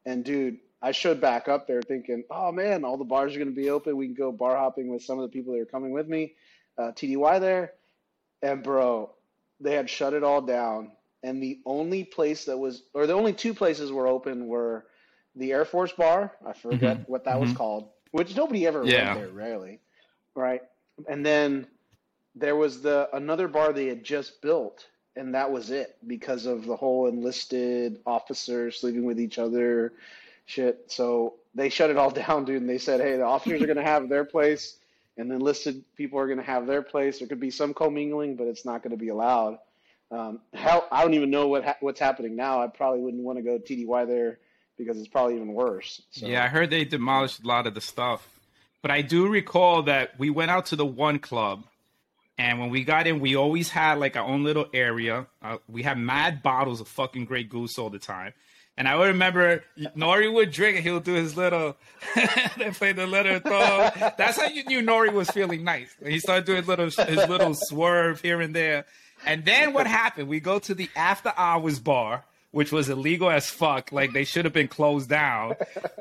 and 0.07 0.25
dude, 0.25 0.59
I 0.83 0.93
showed 0.93 1.21
back 1.21 1.49
up 1.49 1.67
there 1.67 1.83
thinking, 1.83 2.25
oh 2.31 2.53
man, 2.53 2.85
all 2.85 2.97
the 2.97 3.05
bars 3.05 3.35
are 3.35 3.39
going 3.39 3.55
to 3.55 3.55
be 3.55 3.71
open. 3.71 3.97
We 3.97 4.07
can 4.07 4.15
go 4.15 4.33
bar 4.33 4.57
hopping 4.57 4.89
with 4.89 5.03
some 5.03 5.19
of 5.19 5.23
the 5.23 5.33
people 5.33 5.53
that 5.53 5.61
are 5.61 5.67
coming 5.67 5.93
with 5.93 6.09
me. 6.09 6.35
Uh, 6.79 6.93
TDY 6.93 7.41
there, 7.41 7.73
and 8.43 8.63
bro, 8.63 9.11
they 9.61 9.75
had 9.75 9.91
shut 9.91 10.15
it 10.15 10.25
all 10.25 10.41
down, 10.41 10.93
and 11.23 11.43
the 11.43 11.61
only 11.67 12.05
place 12.05 12.47
that 12.47 12.57
was, 12.57 12.85
or 12.95 13.07
the 13.07 13.13
only 13.13 13.35
two 13.35 13.53
places 13.53 13.93
were 13.93 14.07
open 14.07 14.47
were 14.47 14.87
the 15.37 15.53
Air 15.53 15.67
Force 15.67 15.93
Bar. 15.93 16.33
I 16.47 16.55
forget 16.55 17.01
mm-hmm. 17.01 17.13
what 17.13 17.25
that 17.25 17.33
mm-hmm. 17.33 17.43
was 17.43 17.53
called, 17.53 17.89
which 18.13 18.35
nobody 18.35 18.67
ever 18.67 18.85
yeah. 18.85 19.15
went 19.15 19.21
there, 19.21 19.29
rarely, 19.31 19.81
right? 20.35 20.63
And 21.07 21.27
then 21.27 21.67
there 22.35 22.57
was 22.57 22.81
the 22.81 23.09
another 23.13 23.49
bar 23.49 23.73
they 23.73 23.87
had 23.87 24.03
just 24.03 24.41
built, 24.41 24.87
and 25.17 25.35
that 25.35 25.51
was 25.51 25.71
it 25.71 25.99
because 26.07 26.47
of 26.47 26.65
the 26.65 26.77
whole 26.77 27.09
enlisted 27.09 28.01
officers 28.07 28.81
sleeping 28.81 29.05
with 29.05 29.21
each 29.21 29.39
other, 29.39 29.93
shit. 30.51 30.85
So 30.89 31.35
they 31.55 31.69
shut 31.69 31.91
it 31.91 31.97
all 31.97 32.11
down, 32.23 32.45
dude. 32.45 32.61
And 32.61 32.69
they 32.69 32.79
said, 32.79 33.01
hey, 33.01 33.17
the 33.17 33.25
officers 33.25 33.63
are 33.63 33.67
going 33.67 33.77
to 33.77 33.85
have 33.85 34.09
their 34.09 34.25
place, 34.25 34.77
and 35.17 35.31
the 35.31 35.37
enlisted 35.37 35.85
people 35.97 36.19
are 36.19 36.27
going 36.27 36.39
to 36.39 36.45
have 36.45 36.67
their 36.67 36.83
place. 36.83 37.19
There 37.19 37.29
could 37.29 37.41
be 37.41 37.51
some 37.51 37.75
commingling, 37.75 38.37
but 38.37 38.47
it's 38.47 38.65
not 38.65 38.83
going 38.83 38.93
to 38.93 38.97
be 38.97 39.09
allowed. 39.09 39.59
Um, 40.11 40.41
hell, 40.53 40.89
I 40.91 41.03
don't 41.03 41.15
even 41.15 41.31
know 41.31 41.47
what 41.47 41.65
ha- 41.65 41.77
what's 41.81 42.01
happening 42.01 42.35
now. 42.35 42.61
I 42.61 42.67
probably 42.67 43.01
wouldn't 43.01 43.23
want 43.23 43.39
to 43.39 43.43
go 43.43 43.59
TDY 43.59 44.09
there 44.09 44.39
because 44.77 44.99
it's 44.99 45.07
probably 45.07 45.37
even 45.37 45.53
worse. 45.53 46.03
So. 46.11 46.27
Yeah, 46.27 46.43
I 46.43 46.49
heard 46.49 46.71
they 46.71 46.85
demolished 46.85 47.45
a 47.45 47.47
lot 47.47 47.69
of 47.69 47.75
the 47.75 47.81
stuff. 47.81 48.27
But 48.83 48.91
I 48.91 49.03
do 49.03 49.29
recall 49.29 49.83
that 49.83 50.19
we 50.19 50.31
went 50.31 50.51
out 50.51 50.67
to 50.67 50.77
the 50.77 50.87
one 50.87 51.19
club, 51.21 51.65
and 52.39 52.59
when 52.59 52.71
we 52.71 52.83
got 52.83 53.07
in, 53.07 53.21
we 53.21 53.37
always 53.37 53.69
had 53.69 53.99
like 53.99 54.17
our 54.17 54.25
own 54.25 54.43
little 54.43 54.67
area. 54.73 55.27
Uh, 55.43 55.59
we 55.69 55.83
had 55.83 55.99
mad 55.99 56.43
bottles 56.43 56.81
of 56.81 56.89
fucking 56.89 57.27
Grey 57.27 57.45
Goose 57.45 57.79
all 57.79 57.91
the 57.91 57.99
time. 57.99 58.33
And 58.77 58.89
I 58.89 58.97
would 58.97 59.09
remember 59.09 59.63
Nori 59.79 60.33
would 60.33 60.53
drink 60.53 60.77
and 60.77 60.85
he 60.85 60.91
would 60.91 61.05
do 61.05 61.13
his 61.13 61.37
little, 61.37 61.77
they 62.57 62.71
played 62.71 62.97
the 62.97 63.07
little 63.07 63.39
throw. 63.41 63.91
That's 64.17 64.39
how 64.39 64.47
you 64.47 64.65
knew 64.65 64.81
Nori 64.81 65.13
was 65.13 65.31
feeling 65.31 65.65
nice. 65.65 65.95
He 66.05 66.19
started 66.19 66.47
doing 66.47 66.59
his 66.59 66.69
little, 66.69 66.87
his 66.87 67.29
little 67.29 67.55
swerve 67.55 68.21
here 68.23 68.41
and 68.41 68.55
there. 68.55 68.87
And 69.27 69.45
then 69.45 69.75
what 69.75 69.87
happened? 69.87 70.29
We 70.29 70.41
go 70.41 70.59
to 70.61 70.75
the 70.75 70.89
after 70.97 71.33
hours 71.37 71.79
bar 71.79 72.25
which 72.53 72.73
was 72.73 72.89
illegal 72.89 73.31
as 73.31 73.49
fuck. 73.49 73.93
Like 73.93 74.13
they 74.13 74.25
should 74.25 74.45
have 74.45 74.55
been 74.55 74.69
closed 74.69 75.09
down. 75.09 75.55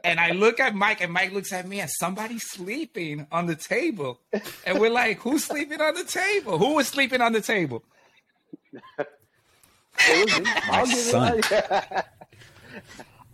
And 0.03 0.19
I 0.19 0.31
look 0.31 0.59
at 0.59 0.75
Mike, 0.75 1.01
and 1.01 1.13
Mike 1.13 1.31
looks 1.31 1.53
at 1.53 1.67
me, 1.67 1.79
and 1.79 1.89
somebody's 1.89 2.49
sleeping 2.49 3.27
on 3.31 3.45
the 3.45 3.55
table. 3.55 4.19
And 4.65 4.79
we're 4.79 4.89
like, 4.89 5.19
who's 5.19 5.45
sleeping 5.45 5.81
on 5.81 5.93
the 5.93 6.03
table? 6.03 6.57
Who 6.57 6.75
was 6.75 6.87
sleeping 6.87 7.21
on 7.21 7.33
the 7.33 7.41
table? 7.41 7.83
My 10.69 10.85
son. 10.85 11.41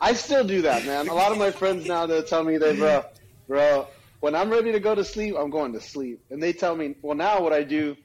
I 0.02 0.14
still 0.14 0.46
do 0.46 0.62
that, 0.64 0.86
man. 0.86 1.08
A 1.08 1.14
lot 1.14 1.32
of 1.32 1.38
my 1.38 1.52
friends 1.52 1.88
now 1.88 2.06
they 2.06 2.22
tell 2.22 2.44
me 2.44 2.58
they, 2.58 2.76
bro, 2.76 3.06
bro, 3.48 3.88
when 4.20 4.36
I'm 4.36 4.50
ready 4.50 4.72
to 4.72 4.80
go 4.80 4.94
to 4.94 5.04
sleep, 5.04 5.36
I'm 5.38 5.50
going 5.50 5.74
to 5.74 5.82
sleep. 5.82 6.22
And 6.30 6.42
they 6.42 6.54
tell 6.54 6.76
me, 6.76 6.96
well, 7.02 7.16
now 7.16 7.42
what 7.42 7.54
I 7.54 7.64
do 7.64 7.96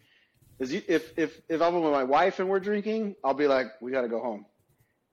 is 0.59 0.73
you, 0.73 0.83
if 0.87 1.19
if 1.19 1.41
if 1.49 1.61
I'm 1.63 1.81
with 1.81 1.93
my 1.93 2.05
wife 2.05 2.39
and 2.39 2.49
we're 2.49 2.61
drinking, 2.61 3.17
I'll 3.25 3.35
be 3.35 3.47
like, 3.47 3.67
we 3.81 3.91
got 3.91 4.03
to 4.03 4.09
go 4.09 4.21
home 4.21 4.47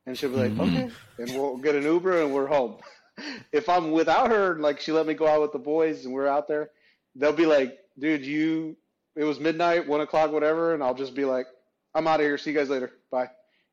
and 0.07 0.17
she'll 0.17 0.29
be 0.29 0.37
like, 0.37 0.51
mm-hmm. 0.53 0.61
okay, 0.63 0.91
and 1.19 1.31
we'll 1.31 1.57
get 1.57 1.75
an 1.75 1.83
Uber 1.83 2.21
and 2.21 2.33
we're 2.33 2.47
home. 2.47 2.77
if 3.51 3.69
I'm 3.69 3.91
without 3.91 4.31
her, 4.31 4.57
like 4.57 4.79
she 4.79 4.91
let 4.91 5.05
me 5.05 5.13
go 5.13 5.27
out 5.27 5.41
with 5.41 5.51
the 5.51 5.59
boys 5.59 6.05
and 6.05 6.13
we're 6.13 6.27
out 6.27 6.47
there, 6.47 6.71
they'll 7.15 7.33
be 7.33 7.45
like, 7.45 7.77
dude, 7.99 8.25
you, 8.25 8.77
it 9.15 9.25
was 9.25 9.39
midnight, 9.39 9.87
one 9.87 10.01
o'clock, 10.01 10.31
whatever, 10.31 10.73
and 10.73 10.81
I'll 10.81 10.95
just 10.95 11.13
be 11.13 11.25
like, 11.25 11.45
I'm 11.93 12.07
out 12.07 12.19
of 12.19 12.25
here. 12.25 12.37
See 12.37 12.51
you 12.51 12.57
guys 12.57 12.69
later. 12.69 12.91
Bye. 13.11 13.29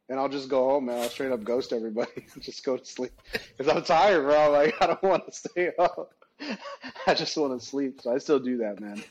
And 0.09 0.21
I'll 0.21 0.29
just 0.29 0.49
go 0.49 0.69
home, 0.69 0.87
man. 0.87 1.01
I'll 1.01 1.09
straight 1.09 1.33
up 1.33 1.45
ghost 1.45 1.73
everybody 1.73 2.27
and 2.35 2.43
just 2.43 2.65
go 2.65 2.77
to 2.77 2.85
sleep 2.85 3.13
because 3.57 3.75
I'm 3.75 3.83
tired, 3.83 4.23
bro. 4.23 4.51
Like 4.51 4.75
I 4.81 4.87
don't 4.89 5.03
want 5.03 5.27
to 5.27 5.33
stay 5.33 5.71
up. 5.79 6.13
I 7.07 7.15
just 7.15 7.37
want 7.37 7.59
to 7.59 7.65
sleep. 7.65 8.01
So 8.03 8.13
I 8.13 8.19
still 8.19 8.39
do 8.39 8.59
that, 8.59 8.81
man. 8.81 9.03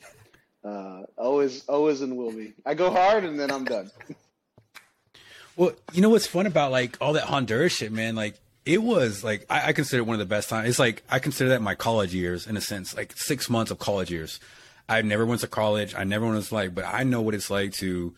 Uh, 0.63 1.03
always, 1.17 1.67
always, 1.67 2.01
and 2.01 2.15
will 2.15 2.31
be. 2.31 2.53
I 2.65 2.73
go 2.73 2.89
hard 2.89 3.23
and 3.25 3.39
then 3.39 3.51
I'm 3.51 3.65
done. 3.65 3.91
Well, 5.55 5.73
you 5.91 6.01
know 6.01 6.09
what's 6.09 6.27
fun 6.27 6.45
about 6.45 6.71
like 6.71 6.97
all 7.01 7.13
that 7.13 7.25
Honduras 7.25 7.73
shit, 7.73 7.91
man? 7.91 8.15
Like 8.15 8.35
it 8.65 8.81
was 8.81 9.23
like 9.23 9.45
I, 9.49 9.69
I 9.69 9.73
consider 9.73 10.01
it 10.01 10.05
one 10.05 10.15
of 10.15 10.19
the 10.19 10.25
best 10.25 10.49
times. 10.49 10.69
It's 10.69 10.79
like 10.79 11.03
I 11.09 11.19
consider 11.19 11.51
that 11.51 11.61
my 11.61 11.75
college 11.75 12.13
years 12.13 12.47
in 12.47 12.57
a 12.57 12.61
sense, 12.61 12.95
like 12.95 13.13
six 13.15 13.49
months 13.49 13.71
of 13.71 13.79
college 13.79 14.11
years. 14.11 14.39
I 14.87 15.01
never 15.01 15.25
went 15.25 15.41
to 15.41 15.47
college. 15.47 15.95
I 15.95 16.03
never 16.03 16.27
went 16.27 16.43
to 16.43 16.53
like, 16.53 16.75
but 16.75 16.85
I 16.85 17.03
know 17.03 17.21
what 17.21 17.35
it's 17.35 17.49
like 17.49 17.73
to 17.73 18.13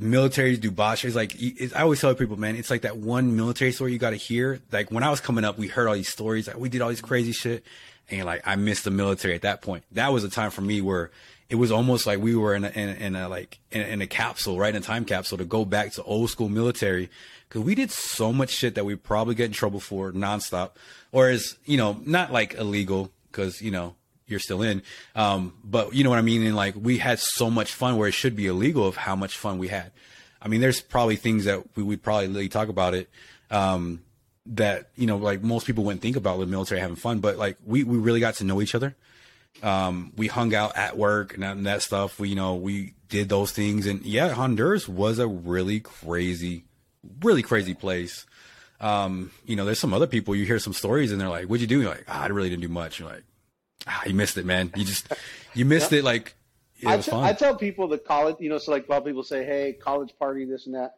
military 0.00 0.56
do 0.56 0.72
It's 0.76 1.14
like 1.14 1.36
I 1.74 1.82
always 1.82 2.00
tell 2.00 2.14
people, 2.14 2.36
man, 2.36 2.56
it's 2.56 2.70
like 2.70 2.82
that 2.82 2.96
one 2.96 3.36
military 3.36 3.72
story 3.72 3.92
you 3.92 3.98
got 3.98 4.10
to 4.10 4.16
hear. 4.16 4.60
Like 4.70 4.90
when 4.90 5.02
I 5.02 5.10
was 5.10 5.20
coming 5.20 5.44
up, 5.44 5.58
we 5.58 5.68
heard 5.68 5.88
all 5.88 5.94
these 5.94 6.08
stories. 6.08 6.46
Like, 6.46 6.58
we 6.58 6.68
did 6.68 6.80
all 6.80 6.88
these 6.88 7.00
crazy 7.00 7.32
shit, 7.32 7.64
and 8.10 8.24
like 8.24 8.42
I 8.44 8.56
missed 8.56 8.84
the 8.84 8.90
military 8.90 9.34
at 9.34 9.42
that 9.42 9.62
point. 9.62 9.84
That 9.92 10.12
was 10.12 10.24
a 10.24 10.30
time 10.30 10.50
for 10.50 10.62
me 10.62 10.80
where 10.80 11.10
it 11.52 11.56
was 11.56 11.70
almost 11.70 12.06
like 12.06 12.18
we 12.18 12.34
were 12.34 12.54
in 12.54 12.64
a, 12.64 12.70
in, 12.70 12.88
in 12.88 13.16
a 13.16 13.28
like 13.28 13.58
in, 13.70 13.82
in, 13.82 14.00
a 14.00 14.06
capsule, 14.06 14.58
right? 14.58 14.74
In 14.74 14.82
a 14.82 14.84
time 14.84 15.04
capsule 15.04 15.36
to 15.36 15.44
go 15.44 15.66
back 15.66 15.92
to 15.92 16.02
old 16.04 16.30
school 16.30 16.48
military. 16.48 17.10
Cause 17.50 17.62
we 17.62 17.74
did 17.74 17.90
so 17.90 18.32
much 18.32 18.48
shit 18.48 18.76
that 18.76 18.86
we 18.86 18.96
probably 18.96 19.34
get 19.34 19.46
in 19.46 19.52
trouble 19.52 19.78
for 19.78 20.12
nonstop. 20.12 20.70
Or 21.12 21.28
as, 21.28 21.58
you 21.66 21.76
know, 21.76 22.00
not 22.06 22.32
like 22.32 22.54
illegal 22.54 23.10
cause, 23.32 23.60
you 23.60 23.70
know, 23.70 23.94
you're 24.26 24.40
still 24.40 24.62
in. 24.62 24.82
Um, 25.14 25.54
but 25.64 25.94
you 25.94 26.04
know 26.04 26.10
what 26.10 26.18
I 26.18 26.22
mean? 26.22 26.44
And 26.44 26.56
like 26.56 26.74
we 26.76 26.98
had 26.98 27.18
so 27.18 27.50
much 27.50 27.72
fun 27.72 27.96
where 27.96 28.08
it 28.08 28.12
should 28.12 28.36
be 28.36 28.46
illegal 28.46 28.86
of 28.86 28.96
how 28.96 29.16
much 29.16 29.36
fun 29.36 29.58
we 29.58 29.68
had. 29.68 29.92
I 30.40 30.48
mean, 30.48 30.60
there's 30.60 30.80
probably 30.80 31.16
things 31.16 31.44
that 31.44 31.76
we 31.76 31.82
would 31.82 32.02
probably 32.02 32.28
really 32.28 32.48
talk 32.48 32.68
about 32.68 32.94
it. 32.94 33.08
Um, 33.50 34.02
that, 34.46 34.88
you 34.96 35.06
know, 35.06 35.18
like 35.18 35.42
most 35.42 35.66
people 35.66 35.84
wouldn't 35.84 36.02
think 36.02 36.16
about 36.16 36.40
the 36.40 36.46
military 36.46 36.80
having 36.80 36.96
fun, 36.96 37.20
but 37.20 37.36
like 37.36 37.58
we, 37.64 37.84
we 37.84 37.98
really 37.98 38.18
got 38.18 38.34
to 38.36 38.44
know 38.44 38.60
each 38.60 38.74
other. 38.74 38.96
Um, 39.62 40.12
we 40.16 40.26
hung 40.26 40.54
out 40.54 40.76
at 40.76 40.96
work 40.96 41.34
and 41.34 41.42
that, 41.42 41.56
and 41.56 41.66
that 41.66 41.82
stuff. 41.82 42.18
We, 42.18 42.30
you 42.30 42.34
know, 42.34 42.56
we 42.56 42.94
did 43.08 43.28
those 43.28 43.52
things. 43.52 43.86
And 43.86 44.02
yeah, 44.02 44.30
Honduras 44.30 44.88
was 44.88 45.18
a 45.18 45.28
really 45.28 45.78
crazy, 45.78 46.64
really 47.20 47.42
crazy 47.42 47.74
place. 47.74 48.26
Um, 48.80 49.30
you 49.44 49.54
know, 49.54 49.64
there's 49.64 49.78
some 49.78 49.94
other 49.94 50.08
people, 50.08 50.34
you 50.34 50.44
hear 50.44 50.58
some 50.58 50.72
stories 50.72 51.12
and 51.12 51.20
they're 51.20 51.28
like, 51.28 51.46
what'd 51.46 51.60
you 51.60 51.68
do? 51.68 51.82
You're 51.82 51.90
like, 51.90 52.04
ah, 52.08 52.24
I 52.24 52.26
really 52.28 52.50
didn't 52.50 52.62
do 52.62 52.68
much. 52.68 52.98
You're 52.98 53.10
like, 53.10 53.22
ah, 53.86 54.02
you 54.06 54.14
missed 54.14 54.36
it, 54.36 54.44
man. 54.44 54.72
You 54.76 54.84
just, 54.84 55.12
you 55.54 55.64
missed 55.64 55.92
it. 55.92 56.04
Like, 56.04 56.34
it 56.80 56.88
I, 56.88 56.98
t- 56.98 57.12
I 57.12 57.32
tell 57.32 57.56
people 57.56 57.88
the 57.88 57.98
college, 57.98 58.36
you 58.40 58.48
know, 58.48 58.58
so 58.58 58.72
like 58.72 58.88
a 58.88 58.90
lot 58.90 58.98
of 58.98 59.04
people 59.04 59.22
say, 59.22 59.44
hey, 59.44 59.72
college 59.72 60.12
party, 60.18 60.44
this 60.44 60.66
and 60.66 60.74
that. 60.74 60.96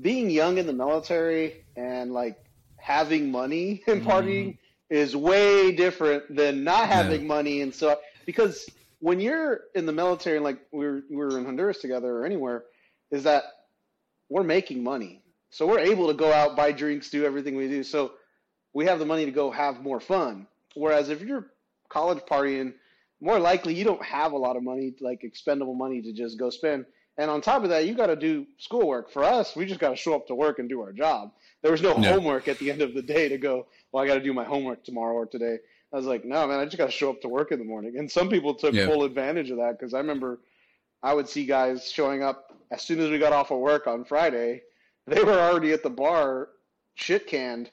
Being 0.00 0.30
young 0.30 0.58
in 0.58 0.66
the 0.66 0.72
military 0.72 1.64
and 1.76 2.12
like 2.12 2.42
having 2.76 3.30
money 3.30 3.82
and 3.88 4.04
partying 4.04 4.58
is 4.90 5.16
way 5.16 5.72
different 5.72 6.34
than 6.34 6.64
not 6.64 6.88
having 6.88 7.22
yeah. 7.22 7.26
money 7.26 7.62
and 7.62 7.74
so 7.74 7.98
because 8.26 8.68
when 9.02 9.20
you're 9.20 9.62
in 9.74 9.84
the 9.84 9.92
military, 9.92 10.38
like 10.38 10.58
we 10.70 10.86
were, 10.86 11.02
we 11.10 11.16
were 11.16 11.36
in 11.36 11.44
Honduras 11.44 11.78
together 11.80 12.18
or 12.18 12.24
anywhere, 12.24 12.62
is 13.10 13.24
that 13.24 13.42
we're 14.28 14.44
making 14.44 14.84
money. 14.84 15.22
So 15.50 15.66
we're 15.66 15.80
able 15.80 16.06
to 16.06 16.14
go 16.14 16.32
out, 16.32 16.56
buy 16.56 16.70
drinks, 16.70 17.10
do 17.10 17.24
everything 17.24 17.56
we 17.56 17.66
do. 17.66 17.82
So 17.82 18.12
we 18.72 18.86
have 18.86 19.00
the 19.00 19.04
money 19.04 19.24
to 19.24 19.32
go 19.32 19.50
have 19.50 19.82
more 19.82 19.98
fun. 19.98 20.46
Whereas 20.74 21.08
if 21.08 21.20
you're 21.20 21.51
college 21.92 22.20
partying, 22.30 22.74
more 23.20 23.38
likely 23.38 23.74
you 23.74 23.84
don't 23.84 24.02
have 24.02 24.32
a 24.32 24.36
lot 24.38 24.56
of 24.56 24.62
money, 24.62 24.94
like 25.00 25.22
expendable 25.24 25.74
money 25.74 26.00
to 26.02 26.12
just 26.12 26.38
go 26.38 26.50
spend. 26.50 26.86
And 27.18 27.30
on 27.30 27.42
top 27.42 27.62
of 27.62 27.68
that, 27.68 27.86
you 27.86 27.94
got 27.94 28.06
to 28.06 28.16
do 28.16 28.46
schoolwork. 28.58 29.10
For 29.10 29.22
us, 29.22 29.54
we 29.54 29.66
just 29.66 29.78
got 29.80 29.90
to 29.90 29.96
show 29.96 30.14
up 30.14 30.26
to 30.28 30.34
work 30.34 30.58
and 30.58 30.68
do 30.68 30.80
our 30.80 30.92
job. 30.92 31.32
There 31.60 31.70
was 31.70 31.82
no 31.82 31.94
Yeah. 31.98 32.14
homework 32.14 32.48
at 32.48 32.58
the 32.58 32.70
end 32.70 32.80
of 32.80 32.94
the 32.94 33.02
day 33.02 33.28
to 33.28 33.36
go, 33.36 33.66
well, 33.92 34.02
I 34.02 34.06
got 34.06 34.14
to 34.14 34.22
do 34.22 34.32
my 34.32 34.44
homework 34.44 34.82
tomorrow 34.82 35.14
or 35.14 35.26
today. 35.26 35.58
I 35.92 35.96
was 35.96 36.06
like, 36.06 36.24
no, 36.24 36.46
man, 36.46 36.58
I 36.58 36.64
just 36.64 36.78
got 36.78 36.86
to 36.86 36.90
show 36.90 37.10
up 37.10 37.20
to 37.20 37.28
work 37.28 37.52
in 37.52 37.58
the 37.58 37.66
morning. 37.66 37.98
And 37.98 38.10
some 38.10 38.30
people 38.30 38.54
took 38.54 38.72
Yeah. 38.74 38.86
full 38.86 39.04
advantage 39.04 39.50
of 39.50 39.58
that 39.58 39.78
because 39.78 39.92
I 39.92 39.98
remember 39.98 40.40
I 41.02 41.12
would 41.12 41.28
see 41.28 41.44
guys 41.44 41.90
showing 41.90 42.22
up 42.22 42.56
as 42.70 42.80
soon 42.80 42.98
as 42.98 43.10
we 43.10 43.18
got 43.18 43.34
off 43.34 43.50
of 43.50 43.58
work 43.58 43.86
on 43.86 44.04
Friday. 44.06 44.62
They 45.06 45.22
were 45.22 45.32
already 45.38 45.72
at 45.72 45.82
the 45.82 45.90
bar, 45.90 46.48
shit 46.94 47.26
canned, 47.26 47.70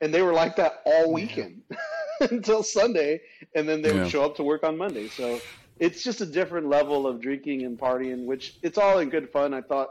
and 0.00 0.14
they 0.14 0.22
were 0.22 0.32
like 0.32 0.56
that 0.56 0.80
all 0.86 1.12
weekend 1.12 1.62
until 2.30 2.62
Sunday, 2.62 3.20
and 3.54 3.68
then 3.68 3.82
they 3.82 3.90
Yeah. 3.90 4.02
would 4.02 4.10
show 4.10 4.24
up 4.24 4.36
to 4.36 4.42
work 4.42 4.64
on 4.64 4.76
Monday. 4.76 5.08
So 5.08 5.40
it's 5.78 6.02
just 6.02 6.20
a 6.20 6.26
different 6.26 6.68
level 6.68 7.06
of 7.06 7.20
drinking 7.20 7.64
and 7.64 7.78
partying, 7.78 8.26
which 8.26 8.54
it's 8.62 8.78
all 8.78 8.98
in 8.98 9.10
good 9.10 9.30
fun. 9.30 9.54
I 9.54 9.62
thought, 9.62 9.88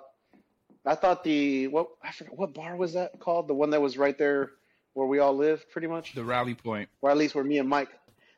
I 0.85 0.95
thought 0.95 1.23
the 1.23 1.67
what 1.67 1.87
I 2.03 2.11
forgot 2.11 2.37
what 2.37 2.53
bar 2.53 2.75
was 2.75 2.93
that 2.93 3.19
called? 3.19 3.47
The 3.47 3.53
one 3.53 3.71
that 3.71 3.81
was 3.81 3.97
right 3.97 4.17
there 4.17 4.51
where 4.93 5.07
we 5.07 5.19
all 5.19 5.35
lived, 5.35 5.65
pretty 5.71 5.87
much, 5.87 6.13
The 6.15 6.23
rally 6.23 6.55
point. 6.55 6.89
or 7.01 7.09
at 7.11 7.17
least 7.17 7.35
where 7.35 7.43
me 7.43 7.59
and 7.59 7.69
Mike. 7.69 7.89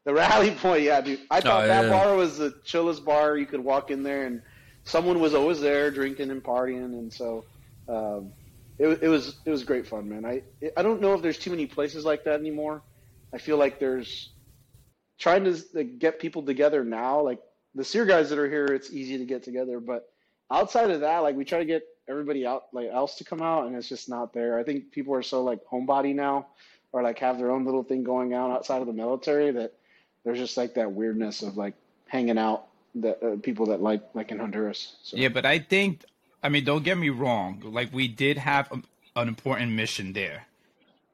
The 0.06 0.14
rally 0.14 0.52
point, 0.52 0.84
yeah, 0.84 1.02
dude. 1.02 1.20
I 1.30 1.42
thought 1.42 1.66
Oh, 1.66 1.68
that 1.68 1.90
bar 1.90 2.16
was 2.16 2.38
the 2.38 2.54
chillest 2.66 3.06
bar. 3.06 3.38
You 3.38 3.46
could 3.46 3.60
walk 3.64 3.92
in 3.92 4.04
there 4.04 4.26
and 4.26 4.42
someone 4.84 5.20
was 5.20 5.34
always 5.34 5.60
there 5.62 5.92
drinking 5.92 6.32
and 6.32 6.44
partying, 6.44 6.86
and 6.98 7.14
so 7.14 7.46
um, 7.88 8.32
it, 8.78 9.04
it 9.04 9.08
was 9.10 9.38
it 9.46 9.50
was 9.52 9.64
great 9.64 9.88
fun, 9.88 10.10
man. 10.10 10.26
I 10.26 10.42
I 10.76 10.82
don't 10.84 11.02
know 11.02 11.14
if 11.14 11.22
there's 11.22 11.38
too 11.38 11.52
many 11.52 11.66
places 11.68 12.06
like 12.06 12.24
that 12.26 12.40
anymore. 12.40 12.84
I 13.34 13.38
feel 13.38 13.58
like 13.58 13.80
there's 13.80 14.30
trying 15.18 15.44
to 15.44 15.58
like, 15.74 16.00
get 16.00 16.20
people 16.20 16.44
together 16.44 16.84
now. 16.84 17.22
Like 17.22 17.40
the 17.76 17.84
SERE 17.84 18.06
guys 18.06 18.30
that 18.30 18.40
are 18.40 18.50
here, 18.50 18.66
it's 18.66 18.92
easy 18.92 19.18
to 19.18 19.26
get 19.26 19.44
together, 19.44 19.80
but 19.80 20.10
outside 20.52 20.92
of 20.92 21.02
that, 21.02 21.20
like 21.20 21.36
we 21.36 21.46
try 21.46 21.60
to 21.60 21.66
get 21.66 21.84
everybody 22.08 22.46
out 22.46 22.64
like 22.74 22.90
else 22.92 23.16
to 23.16 23.24
come 23.24 23.42
out, 23.42 23.68
and 23.68 23.76
it's 23.76 23.88
just 23.88 24.10
not 24.10 24.34
there. 24.34 24.58
I 24.58 24.64
think 24.64 24.92
people 24.92 25.14
are 25.14 25.22
so 25.22 25.44
like 25.44 25.60
homebody 25.72 26.16
now, 26.16 26.48
or 26.92 27.04
like 27.04 27.20
have 27.20 27.38
their 27.38 27.52
own 27.52 27.66
little 27.66 27.84
thing 27.84 28.04
going 28.04 28.34
on 28.34 28.52
outside 28.52 28.82
of 28.82 28.88
the 28.88 28.94
military 28.94 29.52
that 29.52 29.74
there's 30.24 30.40
just 30.40 30.58
like 30.58 30.74
that 30.76 30.92
weirdness 30.92 31.44
of 31.44 31.58
like 31.58 31.76
hanging 32.08 32.38
out 32.38 32.66
that 32.96 33.24
uh, 33.24 33.36
people 33.42 33.68
that 33.68 33.82
like 33.82 34.02
like 34.14 34.32
in 34.32 34.40
Honduras. 34.40 34.96
So. 35.04 35.18
Yeah, 35.18 35.30
but 35.30 35.46
I 35.46 35.60
think, 35.60 36.04
I 36.42 36.50
mean, 36.50 36.66
don't 36.66 36.84
get 36.84 36.98
me 36.98 37.10
wrong. 37.10 37.62
Like 37.64 37.94
we 37.94 38.08
did 38.08 38.38
have 38.38 38.72
a, 38.72 38.82
an 39.20 39.28
important 39.28 39.72
mission 39.74 40.14
there, 40.14 40.48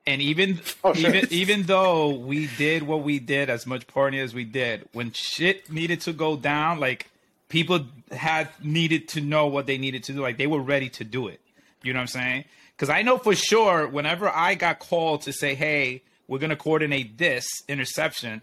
and 0.08 0.22
even 0.22 0.60
Oh, 0.84 0.94
sure. 0.94 1.10
even 1.14 1.28
even 1.34 1.64
though 1.64 2.10
we 2.10 2.48
did 2.58 2.84
what 2.84 3.04
we 3.04 3.20
did, 3.20 3.50
as 3.50 3.66
much 3.66 3.88
partying 3.88 4.24
as 4.24 4.34
we 4.34 4.44
did, 4.44 4.88
when 4.94 5.12
shit 5.14 5.72
needed 5.72 6.02
to 6.02 6.14
go 6.14 6.36
down, 6.38 6.80
like 6.80 7.10
people 7.50 7.86
had 8.12 8.50
needed 8.64 9.08
to 9.10 9.22
know 9.22 9.48
what 9.48 9.66
they 9.66 9.78
needed 9.78 10.04
to 10.06 10.14
do. 10.14 10.22
Like 10.22 10.38
they 10.38 10.48
were 10.48 10.62
ready 10.62 10.90
to 10.90 11.04
do 11.04 11.28
it. 11.28 11.40
You 11.84 11.94
know 11.94 12.00
what 12.00 12.02
I'm 12.02 12.08
saying? 12.08 12.46
Because 12.76 12.90
I 12.90 13.02
know 13.04 13.18
for 13.18 13.36
sure, 13.36 13.88
whenever 13.88 14.30
I 14.30 14.56
got 14.56 14.80
called 14.80 15.22
to 15.24 15.34
say, 15.34 15.56
"Hey, 15.56 16.02
we're 16.28 16.40
gonna 16.40 16.56
coordinate 16.56 17.18
this 17.18 17.46
interception," 17.68 18.42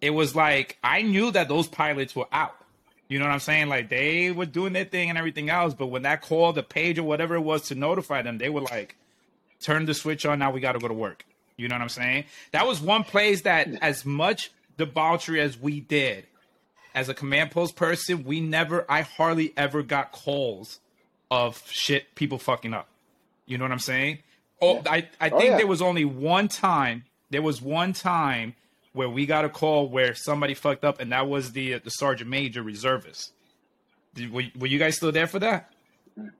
it 0.00 0.10
was 0.10 0.34
like 0.36 0.76
I 0.84 1.02
knew 1.02 1.30
that 1.30 1.48
those 1.48 1.66
pilots 1.68 2.14
were 2.16 2.26
out. 2.32 2.56
You 3.08 3.18
know 3.18 3.24
what 3.24 3.32
I'm 3.32 3.40
saying? 3.40 3.68
Like 3.68 3.88
they 3.88 4.30
were 4.30 4.46
doing 4.46 4.72
their 4.72 4.84
thing 4.84 5.08
and 5.08 5.18
everything 5.18 5.50
else, 5.50 5.74
but 5.74 5.86
when 5.88 6.02
that 6.02 6.22
call, 6.22 6.52
the 6.52 6.62
page 6.62 6.98
or 6.98 7.02
whatever 7.02 7.34
it 7.34 7.40
was 7.40 7.62
to 7.68 7.74
notify 7.74 8.22
them, 8.22 8.38
they 8.38 8.48
were 8.48 8.60
like, 8.60 8.94
"Turn 9.62 9.84
the 9.86 9.94
switch 9.94 10.24
on. 10.26 10.38
Now 10.38 10.50
we 10.50 10.60
got 10.60 10.72
to 10.72 10.78
go 10.78 10.88
to 10.88 10.94
work." 10.94 11.24
You 11.56 11.68
know 11.68 11.74
what 11.74 11.82
I'm 11.82 11.88
saying? 11.90 12.24
That 12.52 12.66
was 12.66 12.80
one 12.80 13.04
place 13.04 13.42
that, 13.42 13.68
as 13.82 14.06
much 14.06 14.50
debauchery 14.78 15.40
as 15.40 15.58
we 15.58 15.80
did, 15.80 16.26
as 16.94 17.08
a 17.10 17.14
command 17.14 17.50
post 17.50 17.76
person, 17.76 18.24
we 18.24 18.40
never, 18.40 18.86
I 18.90 19.02
hardly 19.02 19.52
ever 19.58 19.82
got 19.82 20.10
calls 20.10 20.80
of 21.30 21.62
shit 21.70 22.14
people 22.14 22.38
fucking 22.38 22.72
up. 22.72 22.88
You 23.46 23.58
know 23.58 23.64
what 23.64 23.72
I'm 23.72 23.78
saying? 23.78 24.20
Oh, 24.62 24.82
I, 24.86 25.08
I 25.20 25.28
Oh, 25.30 25.38
think 25.38 25.50
yeah. 25.50 25.56
there 25.58 25.66
was 25.66 25.82
only 25.82 26.04
one 26.06 26.48
time. 26.48 27.04
There 27.28 27.42
was 27.42 27.60
one 27.60 27.92
time 27.92 28.54
where 28.94 29.08
we 29.08 29.26
got 29.26 29.44
a 29.44 29.48
call 29.50 29.88
where 29.88 30.14
somebody 30.14 30.54
fucked 30.54 30.82
up, 30.84 30.98
and 31.00 31.12
that 31.12 31.28
was 31.28 31.52
the 31.52 31.74
uh, 31.74 31.80
the 31.84 31.90
sergeant 31.90 32.28
major 32.30 32.62
reservist. 32.62 33.32
Did, 34.14 34.32
were, 34.32 34.44
were 34.58 34.66
you 34.66 34.78
guys 34.78 34.96
still 34.96 35.12
there 35.12 35.26
for 35.26 35.38
that? 35.40 35.72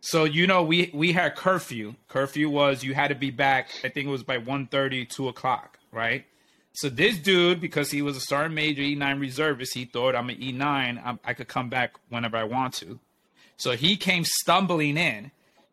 So 0.00 0.24
you 0.24 0.46
know 0.46 0.62
we 0.62 0.90
we 0.94 1.12
had 1.12 1.36
curfew. 1.36 1.94
Curfew 2.08 2.48
was 2.50 2.82
you 2.84 2.94
had 2.94 3.08
to 3.08 3.14
be 3.14 3.30
back. 3.30 3.70
I 3.84 3.88
think 3.88 4.06
it 4.06 4.10
was 4.10 4.22
by 4.22 4.38
1.30, 4.38 5.08
2 5.08 5.28
o'clock, 5.28 5.78
right? 5.92 6.24
So 6.72 6.88
this 6.88 7.18
dude, 7.18 7.60
because 7.60 7.90
he 7.90 8.00
was 8.00 8.16
a 8.16 8.20
sergeant 8.20 8.54
major, 8.54 8.82
E9 8.82 9.20
reservist, 9.20 9.74
he 9.74 9.84
thought 9.84 10.14
I'm 10.14 10.30
an 10.30 10.36
E9. 10.36 11.02
I'm, 11.04 11.18
I 11.24 11.34
could 11.34 11.48
come 11.48 11.68
back 11.68 11.94
whenever 12.08 12.36
I 12.36 12.44
want 12.44 12.74
to. 12.74 12.98
So 13.56 13.72
he 13.72 13.96
came 13.96 14.24
stumbling 14.24 14.96
in. 14.96 15.32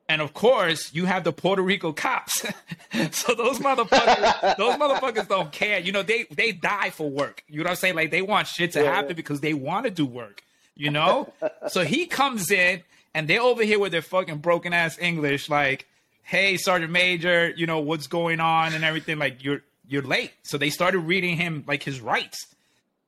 And 0.09 0.21
of 0.21 0.33
course, 0.33 0.93
you 0.93 1.05
have 1.05 1.23
the 1.25 1.33
Puerto 1.33 1.61
Rico 1.61 1.91
cops. 1.91 2.39
so 3.11 3.33
those 3.35 3.59
motherfuckers, 3.59 4.55
those 4.57 4.75
motherfuckers 4.75 5.27
don't 5.27 5.51
care. 5.51 5.79
You 5.79 5.91
know, 5.91 6.01
they 6.01 6.23
they 6.31 6.51
die 6.53 6.89
for 6.91 7.09
work. 7.09 7.43
You 7.47 7.57
know 7.57 7.63
what 7.65 7.69
I'm 7.71 7.75
saying? 7.75 7.95
Like 7.95 8.09
they 8.11 8.21
want 8.21 8.47
shit 8.47 8.71
to 8.73 8.83
Yeah. 8.83 8.93
happen 8.95 9.15
because 9.15 9.41
they 9.41 9.53
want 9.53 9.83
to 9.85 9.91
do 9.91 10.05
work. 10.05 10.43
You 10.75 10.91
know? 10.91 11.33
so 11.67 11.83
he 11.83 12.05
comes 12.05 12.51
in 12.51 12.83
and 13.13 13.27
they're 13.27 13.41
over 13.41 13.63
here 13.63 13.79
with 13.79 13.91
their 13.91 14.01
fucking 14.01 14.37
broken 14.39 14.73
ass 14.73 14.97
English, 14.99 15.49
like, 15.49 15.87
hey, 16.23 16.57
Sergeant 16.57 16.91
Major, 16.91 17.53
you 17.55 17.65
know, 17.65 17.79
what's 17.79 18.07
going 18.07 18.39
on 18.39 18.73
and 18.73 18.83
everything. 18.83 19.17
Like 19.17 19.43
you're 19.43 19.61
you're 19.87 20.03
late. 20.03 20.33
So 20.43 20.57
they 20.57 20.69
started 20.69 20.99
reading 20.99 21.37
him 21.37 21.63
like 21.67 21.83
his 21.83 22.01
rights. 22.01 22.47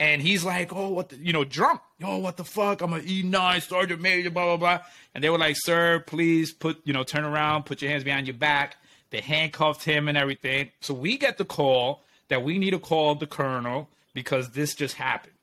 And 0.01 0.21
he's 0.21 0.45
like, 0.45 0.73
oh, 0.73 0.89
what 0.89 1.09
the, 1.09 1.17
you 1.17 1.33
know, 1.33 1.43
drunk. 1.43 1.81
Yo, 1.97 2.19
what 2.19 2.38
the 2.38 2.45
fuck? 2.45 2.81
I'm 2.81 2.93
an 2.93 3.01
E9 3.01 3.62
Sergeant 3.62 3.99
Major, 3.99 4.29
blah, 4.29 4.45
blah, 4.45 4.57
blah. 4.57 4.85
And 5.13 5.21
they 5.21 5.29
were 5.29 5.38
like, 5.38 5.57
sir, 5.59 5.99
please 6.07 6.53
put, 6.53 6.79
you 6.85 6.93
know, 6.93 7.03
turn 7.03 7.25
around, 7.25 7.65
put 7.65 7.81
your 7.81 7.91
hands 7.91 8.05
behind 8.05 8.25
your 8.25 8.38
back. 8.38 8.77
They 9.09 9.19
handcuffed 9.19 9.83
him 9.83 10.07
and 10.07 10.17
everything. 10.17 10.71
So 10.79 10.93
we 10.93 11.17
get 11.17 11.38
the 11.38 11.43
call 11.43 12.03
that 12.29 12.43
we 12.43 12.57
need 12.57 12.71
to 12.71 12.79
call 12.79 13.15
the 13.15 13.27
colonel 13.27 13.89
because 14.13 14.51
this 14.51 14.73
just 14.73 14.95
happened. 14.95 15.33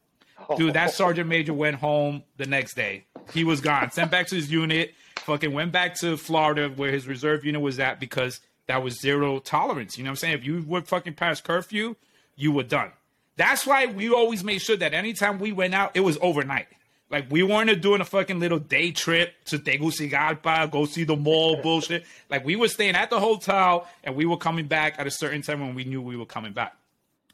Dude, 0.57 0.73
that 0.73 0.91
sergeant 0.95 1.29
major 1.29 1.53
went 1.53 1.77
home 1.77 2.23
the 2.39 2.47
next 2.47 2.75
day. 2.75 3.05
He 3.33 3.45
was 3.45 3.61
gone. 3.61 3.91
Sent 3.91 4.11
back 4.11 4.27
to 4.29 4.37
his 4.37 4.51
unit. 4.51 4.95
Fucking 5.19 5.53
went 5.53 5.73
back 5.73 5.95
to 5.97 6.17
Florida 6.17 6.69
where 6.69 6.91
his 6.91 7.07
reserve 7.07 7.45
unit 7.45 7.61
was 7.61 7.79
at 7.81 7.99
because 7.99 8.41
that 8.67 8.83
was 8.83 9.01
zero 9.01 9.39
tolerance. 9.39 9.99
You 9.99 10.05
know 10.05 10.09
what 10.09 10.13
I'm 10.13 10.17
saying? 10.17 10.35
If 10.39 10.45
you 10.45 10.65
were 10.67 10.83
fucking 10.83 11.15
past 11.15 11.45
curfew, 11.45 11.97
you 12.37 12.53
were 12.53 12.63
done. 12.63 12.93
That's 13.37 13.67
why 13.67 13.87
we 13.87 14.11
always 14.11 14.43
made 14.43 14.63
sure 14.63 14.77
that 14.77 14.95
anytime 14.95 15.39
we 15.39 15.53
went 15.53 15.75
out, 15.75 15.93
it 15.95 16.01
was 16.01 16.19
overnight. 16.21 16.69
Like 17.11 17.31
we 17.31 17.43
weren't 17.43 17.81
doing 17.81 18.01
a 18.01 18.05
fucking 18.05 18.41
little 18.41 18.59
day 18.59 18.91
trip 18.91 19.33
to 19.47 19.59
Tegucigalpa, 19.59 20.71
go 20.73 20.87
see 20.87 21.05
the 21.05 21.17
mall 21.17 21.61
bullshit. 21.63 22.05
Like 22.29 22.45
we 22.45 22.57
were 22.57 22.69
staying 22.69 22.97
at 22.97 23.11
the 23.11 23.21
hotel 23.21 23.87
and 24.03 24.17
we 24.17 24.25
were 24.25 24.37
coming 24.37 24.67
back 24.67 24.97
at 24.99 25.07
a 25.07 25.11
certain 25.11 25.43
time 25.43 25.61
when 25.61 25.75
we 25.75 25.85
knew 25.85 26.03
we 26.03 26.17
were 26.17 26.27
coming 26.27 26.53
back. 26.53 26.77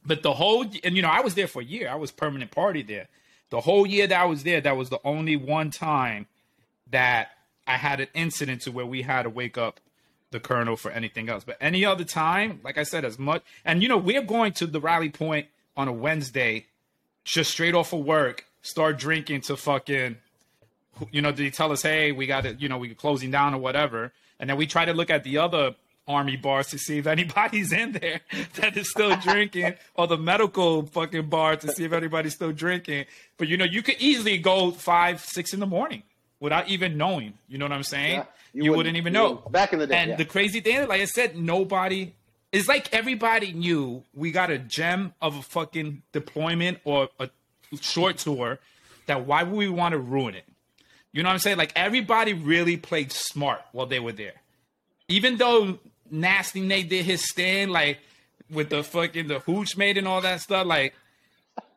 But 0.05 0.23
the 0.23 0.33
whole 0.33 0.67
and 0.85 0.97
you 0.97 1.03
know 1.03 1.09
I 1.09 1.21
was 1.21 1.35
there 1.35 1.47
for 1.47 1.63
a 1.63 1.65
year. 1.65 1.89
I 1.89 1.95
was 1.95 2.11
permanent 2.11 2.51
party 2.51 2.83
there. 2.83 3.09
The 3.53 3.61
whole 3.61 3.87
year 3.87 4.07
that 4.07 4.19
I 4.19 4.25
was 4.25 4.45
there, 4.45 4.63
that 4.63 4.79
was 4.79 4.89
the 4.89 4.99
only 5.05 5.37
one 5.37 5.71
time 5.71 6.27
that 6.91 7.33
I 7.67 7.77
had 7.77 8.01
an 8.01 8.09
incident 8.15 8.63
to 8.63 8.73
where 8.73 8.87
we 8.87 9.03
had 9.03 9.25
to 9.25 9.31
wake 9.31 9.59
up 9.59 9.79
the 10.31 10.41
colonel 10.41 10.75
for 10.75 10.91
anything 10.91 11.29
else. 11.29 11.45
But 11.45 11.59
any 11.61 11.85
other 11.85 12.05
time, 12.05 12.61
like 12.65 12.79
I 12.79 12.83
said, 12.83 13.05
as 13.05 13.19
much 13.19 13.43
and 13.63 13.83
you 13.83 13.91
know 13.91 13.99
we're 13.99 14.23
going 14.23 14.55
to 14.55 14.67
the 14.67 14.81
rally 14.81 15.11
point 15.11 15.49
on 15.77 15.87
a 15.87 15.93
Wednesday, 15.93 16.65
just 17.25 17.51
straight 17.51 17.75
off 17.75 17.93
of 17.93 18.01
work, 18.07 18.47
start 18.63 18.99
drinking 18.99 19.43
to 19.43 19.59
fucking 19.59 20.17
you 21.11 21.21
know, 21.21 21.31
they 21.31 21.51
tell 21.51 21.73
us, 21.73 21.83
hey, 21.83 22.11
we 22.11 22.27
got 22.27 22.45
to, 22.45 22.55
you 22.55 22.71
know, 22.71 22.79
we're 22.79 22.95
closing 22.95 23.31
down 23.31 23.53
or 23.53 23.59
whatever. 23.59 24.13
And 24.41 24.49
then 24.49 24.57
we 24.57 24.67
try 24.67 24.87
to 24.87 24.95
look 24.95 25.11
at 25.11 25.25
the 25.25 25.37
other 25.37 25.75
army 26.09 26.37
bars 26.37 26.67
to 26.69 26.79
see 26.79 26.99
if 26.99 27.07
anybody's 27.07 27.73
in 27.73 27.93
there 27.93 28.21
that 28.57 28.77
is 28.77 28.91
still 28.91 29.15
drinking 29.17 29.75
or 29.95 30.07
the 30.07 30.19
medical 30.19 30.87
fucking 30.87 31.29
bar 31.29 31.57
to 31.57 31.69
see 31.73 31.85
if 31.85 31.93
anybody's 31.93 32.35
still 32.35 32.53
drinking. 32.53 33.05
But, 33.39 33.49
you 33.49 33.57
know, 33.57 33.65
you 33.65 33.83
could 33.83 33.97
easily 34.01 34.39
go 34.39 34.71
five, 34.73 35.21
six 35.21 35.53
in 35.53 35.61
the 35.61 35.67
morning 35.67 36.03
without 36.41 36.69
even 36.69 36.97
knowing. 36.97 37.35
You 37.49 37.59
know 37.59 37.65
what 37.67 37.73
I'm 37.73 37.83
saying? 37.85 38.17
Yeah, 38.19 38.25
you, 38.53 38.65
you 38.65 38.71
wouldn't, 38.71 38.77
wouldn't- 38.79 38.97
even 38.97 39.13
know. 39.13 39.37
Back 39.51 39.73
in 39.73 39.79
the 39.79 39.87
day, 39.87 39.97
And 39.97 40.11
yeah. 40.11 40.17
the 40.17 40.25
crazy 40.25 40.61
thing, 40.61 40.89
like 40.89 41.01
I 41.01 41.05
said, 41.07 41.37
nobody. 41.37 42.13
It's 42.51 42.69
like 42.69 42.93
everybody 42.93 43.53
knew 43.53 44.03
we 44.13 44.31
got 44.31 44.51
a 44.51 44.59
gem 44.59 45.15
of 45.23 45.37
a 45.37 45.43
fucking 45.43 46.03
deployment 46.13 46.79
or 46.85 47.09
a 47.19 47.31
short 47.81 48.19
tour. 48.19 48.59
That 49.07 49.25
why 49.27 49.43
would 49.43 49.57
we 49.57 49.69
want 49.71 49.93
to 49.93 49.99
ruin 49.99 50.35
it? 50.35 50.45
You 51.13 51.23
know 51.23 51.29
what 51.31 51.35
I'm 51.35 51.39
saying? 51.39 51.57
Like 51.57 51.73
everybody 51.77 52.35
really 52.35 52.77
played 52.77 53.11
smart 53.11 53.63
while 53.73 53.87
they 53.87 54.01
were 54.01 54.13
there. 54.13 54.35
Even 55.09 55.37
though 55.39 55.79
Nasty 56.13 56.61
Nate 56.61 56.89
did 56.89 57.05
his 57.05 57.29
stand, 57.29 57.73
like 57.73 57.99
with 58.51 58.69
the 58.71 58.85
fucking 58.85 59.29
the 59.29 59.41
hooch 59.41 59.77
made 59.77 59.97
and 59.99 60.07
all 60.07 60.21
that 60.21 60.41
stuff, 60.43 60.67
like 60.67 60.95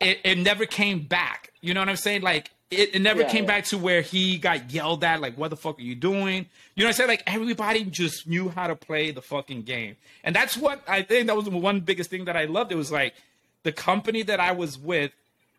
it, 0.00 0.20
it 0.24 0.38
never 0.38 0.66
came 0.66 1.00
back. 1.00 1.52
You 1.60 1.74
know 1.74 1.80
what 1.80 1.88
I'm 1.88 1.96
saying? 1.96 2.22
Like 2.22 2.50
it, 2.70 2.94
it 2.96 3.02
never 3.02 3.22
Yeah, 3.22 3.30
came 3.30 3.44
yeah. 3.44 3.48
back 3.48 3.64
to 3.66 3.78
where 3.78 4.02
he 4.02 4.38
got 4.38 4.72
yelled 4.72 5.02
at, 5.04 5.20
like, 5.20 5.38
what 5.38 5.48
the 5.50 5.56
fuck 5.56 5.78
are 5.78 5.82
you 5.82 5.94
doing? 5.94 6.46
You 6.74 6.82
know 6.82 6.86
what 6.86 6.88
I'm 6.88 6.92
saying? 6.94 7.08
Like, 7.08 7.22
everybody 7.26 7.84
just 7.84 8.26
knew 8.26 8.48
how 8.48 8.66
to 8.66 8.74
play 8.74 9.12
the 9.12 9.22
fucking 9.22 9.62
game. 9.62 9.94
And 10.24 10.34
that's 10.34 10.56
what 10.56 10.82
I 10.88 11.02
think 11.02 11.28
that 11.28 11.36
was 11.36 11.44
the 11.44 11.52
one 11.52 11.78
biggest 11.80 12.10
thing 12.10 12.24
that 12.24 12.36
I 12.36 12.44
loved. 12.46 12.72
It 12.72 12.76
was 12.76 12.90
like 12.90 13.14
the 13.62 13.70
company 13.72 14.22
that 14.24 14.40
I 14.40 14.50
was 14.52 14.76
with, 14.78 15.12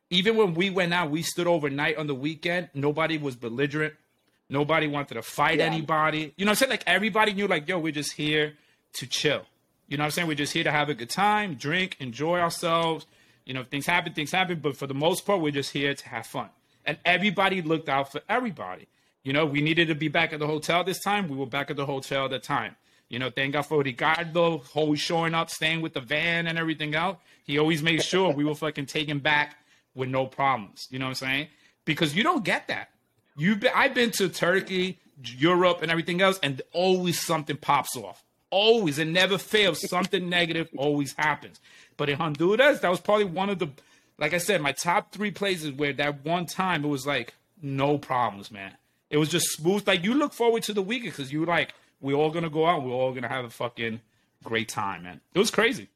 even 0.10 0.36
when 0.36 0.54
we 0.54 0.70
went 0.70 0.94
out, 0.94 1.10
we 1.10 1.22
stood 1.22 1.48
overnight 1.48 1.98
on 1.98 2.08
the 2.08 2.16
weekend. 2.16 2.70
Nobody 2.74 3.18
was 3.18 3.36
belligerent. 3.38 3.94
Nobody 4.50 4.88
wanted 4.88 5.13
to 5.16 5.22
fight 5.22 5.60
Yeah. 5.60 5.66
anybody. 5.66 6.34
You 6.36 6.46
know 6.46 6.50
what 6.50 6.52
I'm 6.52 6.56
saying? 6.56 6.70
Like, 6.72 6.84
everybody 6.88 7.34
knew, 7.34 7.48
like, 7.48 7.68
yo, 7.70 7.80
we're 7.80 7.92
just 7.94 8.13
here 8.13 8.54
to 8.98 9.08
chill. 9.08 9.44
You 9.88 9.98
know 9.98 10.04
what 10.04 10.06
I'm 10.06 10.12
saying? 10.12 10.28
We're 10.28 10.36
just 10.36 10.54
here 10.54 10.64
to 10.64 10.72
have 10.72 10.90
a 10.90 10.94
good 10.94 11.10
time, 11.10 11.56
drink, 11.56 11.98
enjoy 12.00 12.40
ourselves. 12.40 13.06
You 13.46 13.54
know, 13.54 13.62
if 13.62 13.68
things 13.68 13.86
happen, 13.86 14.14
things 14.14 14.32
happen. 14.32 14.60
But 14.60 14.76
for 14.76 14.88
the 14.88 14.94
most 14.94 15.26
part, 15.26 15.42
we're 15.42 15.52
just 15.52 15.72
here 15.72 15.94
to 15.94 16.10
have 16.10 16.26
fun. 16.26 16.50
And 16.86 16.98
everybody 17.06 17.62
looked 17.62 17.90
out 17.90 18.12
for 18.12 18.22
everybody. 18.28 18.88
You 19.24 19.34
know, 19.34 19.46
we 19.46 19.62
needed 19.62 19.88
to 19.88 19.96
be 19.96 20.08
back 20.08 20.34
at 20.34 20.40
the 20.40 20.48
hotel 20.48 20.84
this 20.84 21.02
time. 21.02 21.28
We 21.28 21.36
were 21.36 21.46
back 21.46 21.70
at 21.70 21.78
the 21.78 21.86
hotel 21.86 22.26
at 22.26 22.32
the 22.32 22.40
time. 22.40 22.76
You 23.10 23.20
know, 23.20 23.30
thank 23.30 23.54
God 23.54 23.62
for 23.64 23.82
Ricardo 23.82 24.64
always 24.74 25.00
showing 25.00 25.34
up, 25.34 25.50
staying 25.50 25.82
with 25.82 25.94
the 25.94 26.02
van 26.02 26.48
and 26.48 26.58
everything 26.58 26.94
else. 26.94 27.18
He 27.46 27.58
always 27.58 27.82
made 27.82 28.04
sure 28.04 28.32
we 28.34 28.44
were 28.44 28.56
fucking 28.56 28.88
taken 28.88 29.20
back 29.20 29.58
with 29.96 30.10
no 30.10 30.26
problems. 30.26 30.88
You 30.92 31.00
know 31.00 31.06
what 31.06 31.10
I'm 31.10 31.16
saying? 31.16 31.48
Because 31.86 32.16
you 32.16 32.24
don't 32.24 32.44
get 32.44 32.68
that. 32.68 32.90
You've 33.38 33.62
been, 33.62 33.72
I've 33.74 33.94
been 33.94 34.12
to 34.12 34.28
Turkey, 34.28 35.00
Europe, 35.24 35.82
and 35.82 35.92
everything 35.92 36.22
else, 36.22 36.40
and 36.44 36.62
always 36.74 37.20
something 37.20 37.56
pops 37.56 37.96
off. 37.96 38.24
Always, 38.50 38.98
it 38.98 39.08
never 39.08 39.38
fails. 39.38 39.88
Something 39.90 40.30
negative 40.30 40.70
always 40.78 41.14
happens. 41.18 41.60
But 41.98 42.10
in 42.10 42.18
Honduras, 42.18 42.80
that 42.80 42.90
was 42.90 43.00
probably 43.00 43.26
one 43.26 43.50
of 43.50 43.60
the, 43.60 43.70
like 44.18 44.34
I 44.34 44.38
said, 44.38 44.62
my 44.62 44.72
top 44.72 45.12
three 45.12 45.32
places 45.32 45.72
where 45.72 45.94
that 45.94 46.24
one 46.24 46.46
time 46.46 46.86
it 46.86 46.88
was 46.88 47.06
like 47.06 47.34
no 47.62 47.98
problems, 47.98 48.52
man. 48.52 48.74
It 49.10 49.18
was 49.18 49.30
just 49.30 49.52
smooth. 49.52 49.88
Like 49.88 50.04
you 50.04 50.14
look 50.14 50.34
forward 50.34 50.64
to 50.64 50.74
the 50.74 50.82
weekend 50.82 51.14
because 51.14 51.32
you 51.32 51.46
like, 51.46 51.74
we're 52.00 52.16
all 52.16 52.30
gonna 52.30 52.50
go 52.50 52.66
out, 52.66 52.84
we're 52.84 52.92
all 52.92 53.14
gonna 53.14 53.28
have 53.28 53.46
a 53.46 53.50
fucking 53.50 54.02
great 54.44 54.70
time, 54.70 55.04
man. 55.04 55.22
It 55.34 55.40
was 55.40 55.52
crazy. 55.52 55.90